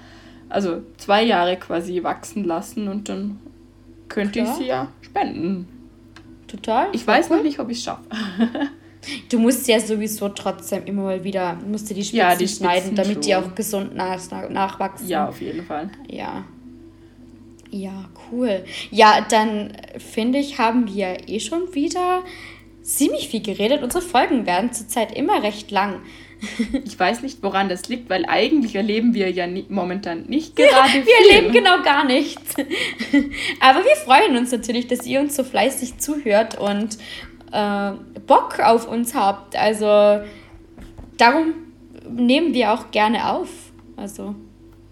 also 0.48 0.82
zwei 0.98 1.24
Jahre 1.24 1.56
quasi 1.56 2.02
wachsen 2.04 2.44
lassen 2.44 2.86
und 2.86 3.08
dann 3.08 3.40
könnte 4.08 4.40
Klar. 4.40 4.52
ich 4.52 4.58
sie 4.58 4.68
ja 4.68 4.88
spenden. 5.02 5.66
Total. 6.46 6.88
Ich 6.92 7.04
weiß 7.04 7.28
cool. 7.28 7.38
noch 7.38 7.42
nicht, 7.42 7.58
ob 7.58 7.70
ich 7.70 7.78
es 7.78 7.84
schaffe. 7.84 8.04
Du 9.28 9.38
musst 9.38 9.68
ja 9.68 9.80
sowieso 9.80 10.28
trotzdem 10.30 10.84
immer 10.84 11.02
mal 11.02 11.24
wieder, 11.24 11.56
musst 11.66 11.88
du 11.88 11.94
die 11.94 12.02
Spitzen, 12.02 12.18
ja, 12.18 12.34
die 12.34 12.48
Spitzen 12.48 12.66
schneiden, 12.66 12.94
damit 12.94 13.12
schon. 13.14 13.22
die 13.22 13.36
auch 13.36 13.54
gesund 13.54 13.94
nach, 13.94 14.18
nachwachsen. 14.50 15.08
Ja, 15.08 15.28
auf 15.28 15.40
jeden 15.40 15.64
Fall. 15.64 15.90
Ja. 16.10 16.44
Ja, 17.70 18.08
cool. 18.30 18.64
Ja, 18.90 19.24
dann 19.28 19.72
finde 19.98 20.38
ich, 20.38 20.58
haben 20.58 20.92
wir 20.92 21.28
eh 21.28 21.40
schon 21.40 21.74
wieder 21.74 22.22
ziemlich 22.82 23.28
viel 23.28 23.42
geredet. 23.42 23.82
Unsere 23.82 24.02
Folgen 24.02 24.46
werden 24.46 24.72
zurzeit 24.72 25.16
immer 25.16 25.42
recht 25.42 25.70
lang. 25.70 26.00
Ich 26.84 26.98
weiß 26.98 27.22
nicht, 27.22 27.42
woran 27.42 27.68
das 27.68 27.88
liegt, 27.88 28.08
weil 28.08 28.24
eigentlich 28.26 28.76
erleben 28.76 29.12
wir 29.12 29.28
ja 29.30 29.48
nie, 29.48 29.66
momentan 29.68 30.26
nicht 30.26 30.54
gerade. 30.54 30.94
wir 30.94 31.02
viel. 31.02 31.30
erleben 31.30 31.52
genau 31.52 31.82
gar 31.82 32.04
nichts. 32.04 32.54
Aber 33.60 33.84
wir 33.84 33.96
freuen 33.96 34.36
uns 34.36 34.52
natürlich, 34.52 34.86
dass 34.86 35.04
ihr 35.04 35.18
uns 35.20 35.34
so 35.34 35.42
fleißig 35.42 35.98
zuhört 35.98 36.56
und 36.56 36.96
äh, 37.52 37.92
Bock 38.26 38.60
auf 38.60 38.88
uns 38.88 39.14
habt. 39.14 39.56
Also 39.56 40.20
darum 41.16 41.54
nehmen 42.08 42.54
wir 42.54 42.72
auch 42.72 42.90
gerne 42.90 43.30
auf. 43.30 43.48
Also 43.96 44.34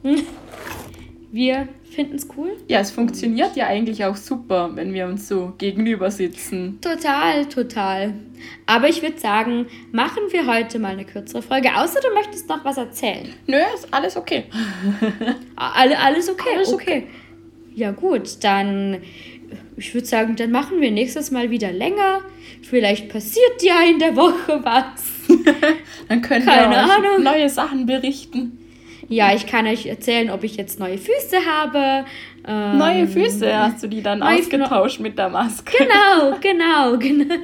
wir 1.32 1.68
finden 1.96 2.16
es 2.16 2.28
cool. 2.36 2.52
Ja, 2.68 2.80
es 2.80 2.90
funktioniert 2.90 3.56
ja 3.56 3.66
eigentlich 3.66 4.04
auch 4.04 4.16
super, 4.16 4.70
wenn 4.74 4.92
wir 4.92 5.06
uns 5.06 5.28
so 5.28 5.54
gegenüber 5.56 6.10
sitzen. 6.10 6.78
Total, 6.80 7.46
total. 7.46 8.14
Aber 8.66 8.88
ich 8.88 9.02
würde 9.02 9.18
sagen, 9.18 9.66
machen 9.92 10.24
wir 10.30 10.46
heute 10.46 10.78
mal 10.78 10.92
eine 10.92 11.06
kürzere 11.06 11.42
Folge. 11.42 11.70
Außer 11.74 12.00
du 12.00 12.12
möchtest 12.14 12.48
noch 12.48 12.64
was 12.64 12.76
erzählen. 12.76 13.32
Nö, 13.46 13.56
ist 13.74 13.92
alles 13.92 14.16
okay. 14.16 14.44
Alle, 15.56 15.98
alles 15.98 16.28
okay, 16.28 16.48
alles 16.54 16.72
okay. 16.72 17.04
okay. 17.04 17.06
Ja 17.74 17.90
gut, 17.90 18.42
dann 18.42 19.02
ich 19.76 19.94
würde 19.94 20.06
sagen, 20.06 20.37
dann 20.37 20.50
machen 20.50 20.80
wir 20.80 20.90
nächstes 20.90 21.30
Mal 21.30 21.50
wieder 21.50 21.72
länger. 21.72 22.20
Vielleicht 22.62 23.09
passiert 23.09 23.62
ja 23.62 23.80
in 23.88 23.98
der 23.98 24.16
Woche 24.16 24.61
was. 24.62 25.02
dann 26.09 26.22
können 26.22 26.46
Keine 26.46 26.74
wir 26.74 26.78
euch 26.78 26.90
Ahnung. 26.90 27.22
neue 27.22 27.48
Sachen 27.48 27.87
berichten. 27.87 28.59
Ja, 29.09 29.35
ich 29.35 29.46
kann 29.46 29.66
euch 29.66 29.87
erzählen, 29.87 30.30
ob 30.30 30.42
ich 30.42 30.56
jetzt 30.56 30.80
neue 30.80 30.98
Füße 30.98 31.38
habe. 31.46 32.06
Ähm, 32.46 32.78
neue 32.78 33.06
Füße 33.06 33.56
hast 33.56 33.82
du 33.82 33.88
die 33.88 34.02
dann 34.02 34.22
ausgetauscht 34.22 35.00
mit 35.00 35.18
der 35.18 35.28
Maske. 35.28 35.76
Genau, 35.78 36.37
genau, 36.40 36.98
genau. 36.98 37.35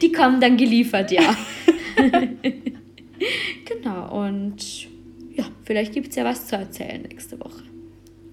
Die 0.00 0.12
kommen 0.12 0.40
dann 0.40 0.56
geliefert, 0.56 1.10
ja. 1.10 1.36
genau, 3.64 4.24
und 4.24 4.56
ja, 5.34 5.44
vielleicht 5.64 5.92
gibt 5.92 6.08
es 6.08 6.16
ja 6.16 6.24
was 6.24 6.46
zu 6.46 6.56
erzählen 6.56 7.02
nächste 7.02 7.38
Woche. 7.38 7.64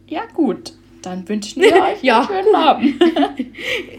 Ja, 0.07 0.25
gut. 0.33 0.73
Dann 1.05 1.29
wünschen 1.29 1.61
wir 1.61 1.71
euch 1.73 1.97
ja. 2.01 2.21
einen 2.21 2.27
schönen 2.27 2.55
Abend. 2.55 3.03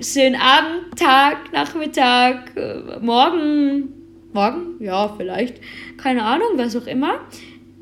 schönen 0.05 0.35
Abend, 0.35 0.99
Tag, 0.99 1.53
Nachmittag, 1.53 2.57
äh, 2.57 2.99
morgen. 3.01 3.93
Morgen? 4.33 4.83
Ja, 4.83 5.15
vielleicht. 5.17 5.61
Keine 5.97 6.25
Ahnung, 6.25 6.49
was 6.57 6.75
auch 6.75 6.89
immer. 6.89 7.21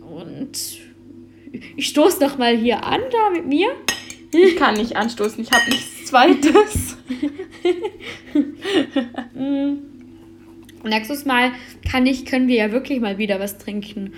Und 0.01 0.79
ich 1.77 1.89
stoße 1.89 2.23
noch 2.23 2.37
mal 2.37 2.55
hier 2.55 2.85
an, 2.85 3.01
da 3.11 3.31
mit 3.31 3.47
mir. 3.47 3.71
Ich 4.31 4.57
kann 4.57 4.75
nicht 4.75 4.97
anstoßen, 4.97 5.43
ich 5.43 5.51
habe 5.51 5.71
nichts 5.71 6.07
Zweites. 6.07 6.97
Mm. 9.35 9.75
Nächstes 10.85 11.25
Mal 11.25 11.53
kann 11.91 12.07
ich, 12.07 12.27
können 12.27 12.49
wir 12.49 12.57
ja 12.57 12.73
wirklich 12.73 13.01
mal 13.01 13.19
wieder 13.19 13.39
was 13.39 13.59
trinken. 13.59 14.13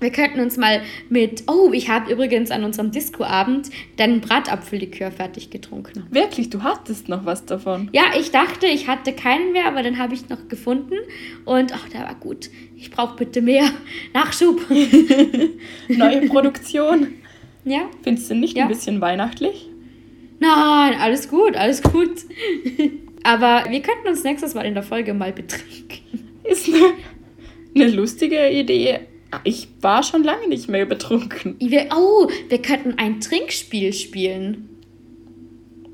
Wir 0.00 0.10
könnten 0.10 0.40
uns 0.40 0.56
mal 0.56 0.80
mit. 1.10 1.44
Oh, 1.46 1.70
ich 1.72 1.90
habe 1.90 2.10
übrigens 2.10 2.50
an 2.50 2.64
unserem 2.64 2.90
Disco-Abend 2.90 3.68
deinen 3.98 4.22
Bratapfellikör 4.22 5.10
fertig 5.10 5.50
getrunken. 5.50 6.06
Wirklich? 6.10 6.48
Du 6.48 6.62
hattest 6.62 7.08
noch 7.08 7.26
was 7.26 7.44
davon? 7.44 7.90
Ja, 7.92 8.04
ich 8.18 8.30
dachte, 8.30 8.66
ich 8.66 8.88
hatte 8.88 9.12
keinen 9.12 9.52
mehr, 9.52 9.66
aber 9.66 9.82
dann 9.82 9.98
habe 9.98 10.14
ich 10.14 10.28
noch 10.30 10.48
gefunden. 10.48 10.94
Und 11.44 11.74
ach, 11.74 11.88
der 11.90 12.00
war 12.00 12.14
gut. 12.14 12.48
Ich 12.76 12.90
brauche 12.90 13.16
bitte 13.16 13.42
mehr 13.42 13.70
Nachschub. 14.14 14.62
Neue 15.88 16.26
Produktion. 16.28 17.08
Ja. 17.64 17.82
Findest 18.02 18.30
du 18.30 18.34
nicht 18.34 18.56
ja. 18.56 18.64
ein 18.64 18.68
bisschen 18.68 19.02
weihnachtlich? 19.02 19.68
Nein, 20.38 20.94
alles 20.98 21.28
gut, 21.28 21.56
alles 21.56 21.82
gut. 21.82 22.24
aber 23.22 23.64
wir 23.68 23.82
könnten 23.82 24.08
uns 24.08 24.24
nächstes 24.24 24.54
Mal 24.54 24.64
in 24.64 24.72
der 24.72 24.82
Folge 24.82 25.12
mal 25.12 25.34
betrinken. 25.34 25.98
Ist 26.44 26.68
eine, 26.68 26.94
eine 27.74 27.88
lustige 27.90 28.48
Idee 28.48 29.00
ich 29.44 29.68
war 29.80 30.02
schon 30.02 30.24
lange 30.24 30.48
nicht 30.48 30.68
mehr 30.68 30.86
betrunken. 30.86 31.56
oh, 31.94 32.28
wir 32.48 32.62
könnten 32.62 32.94
ein 32.98 33.20
Trinkspiel 33.20 33.92
spielen. 33.92 34.68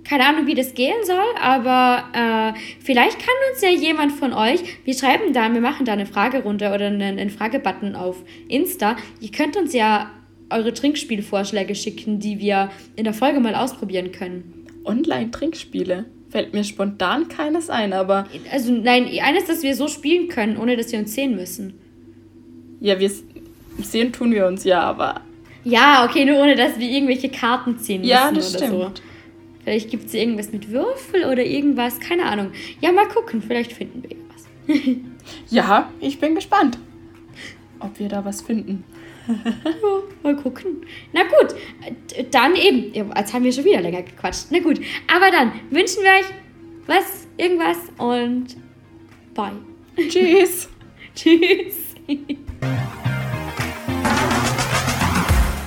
Keine 0.05 0.25
Ahnung, 0.25 0.47
wie 0.47 0.55
das 0.55 0.75
gehen 0.75 1.05
soll, 1.05 1.25
aber 1.41 2.05
äh, 2.13 2.59
vielleicht 2.81 3.19
kann 3.19 3.35
uns 3.51 3.61
ja 3.61 3.71
jemand 3.71 4.13
von 4.13 4.33
euch, 4.33 4.61
wir 4.85 4.95
schreiben 4.95 5.33
da, 5.33 5.53
wir 5.53 5.61
machen 5.61 5.85
da 5.85 5.95
eine 5.95 6.07
Fragerunde 6.07 6.73
oder 6.73 6.87
einen, 6.87 7.19
einen 7.19 7.31
Fragebutton 7.31 7.97
auf 7.97 8.23
Insta. 8.47 8.97
Ihr 9.21 9.33
könnt 9.33 9.57
uns 9.57 9.73
ja 9.73 10.13
eure 10.49 10.73
Trinkspielvorschläge 10.73 11.75
schicken, 11.75 12.21
die 12.21 12.39
wir 12.39 12.71
in 12.95 13.03
der 13.03 13.15
Folge 13.15 13.41
mal 13.41 13.57
ausprobieren 13.57 14.13
können. 14.13 14.67
Online-Trinkspiele? 14.85 16.05
Fällt 16.29 16.55
mir 16.55 16.63
spontan 16.63 17.29
keines 17.29 17.69
ein, 17.69 17.93
aber. 17.93 18.29
Also, 18.53 18.73
nein, 18.73 19.09
eines, 19.23 19.47
das 19.47 19.63
wir 19.63 19.75
so 19.75 19.89
spielen 19.89 20.29
können, 20.29 20.57
ohne 20.57 20.77
dass 20.77 20.93
wir 20.93 20.99
uns 21.01 21.15
sehen 21.15 21.35
müssen. 21.35 21.81
Ja, 22.81 22.99
wir 22.99 23.11
sehen 23.83 24.13
tun 24.13 24.33
wir 24.33 24.47
uns 24.47 24.65
ja, 24.65 24.81
aber. 24.81 25.21
Ja, 25.65 26.07
okay, 26.09 26.25
nur 26.25 26.39
ohne 26.39 26.55
dass 26.55 26.79
wir 26.79 26.89
irgendwelche 26.89 27.29
Karten 27.29 27.79
ziehen 27.79 28.03
müssen 28.03 28.11
ja, 28.11 28.31
das 28.31 28.55
oder 28.55 28.67
stimmt. 28.67 28.97
so. 28.99 29.03
Vielleicht 29.65 29.91
gibt 29.91 30.07
es 30.07 30.15
irgendwas 30.15 30.53
mit 30.53 30.71
Würfel 30.71 31.25
oder 31.25 31.45
irgendwas, 31.45 31.99
keine 31.99 32.25
Ahnung. 32.27 32.53
Ja, 32.81 32.93
mal 32.93 33.09
gucken, 33.09 33.43
vielleicht 33.43 33.73
finden 33.73 34.05
wir 34.05 34.17
was. 34.33 34.77
ja, 35.51 35.91
ich 36.01 36.21
bin 36.21 36.37
gespannt, 36.37 36.79
ob 37.81 37.99
wir 37.99 38.09
da 38.09 38.25
was 38.25 38.43
finden. 38.43 38.85
ja, 39.27 40.03
mal 40.23 40.37
gucken. 40.37 40.87
Na 41.13 41.23
gut, 41.25 41.57
dann 42.31 42.55
eben. 42.55 42.95
Jetzt 42.95 43.35
haben 43.35 43.43
wir 43.43 43.51
schon 43.51 43.65
wieder 43.65 43.81
länger 43.81 44.03
gequatscht. 44.03 44.47
Na 44.51 44.61
gut, 44.61 44.81
aber 45.13 45.33
dann 45.33 45.51
wünschen 45.71 46.05
wir 46.05 46.11
euch 46.11 46.27
was, 46.87 47.27
irgendwas 47.37 47.79
und 47.99 48.57
bye. 49.35 49.51
Tschüss. 50.09 50.69
Tschüss. 51.17 51.97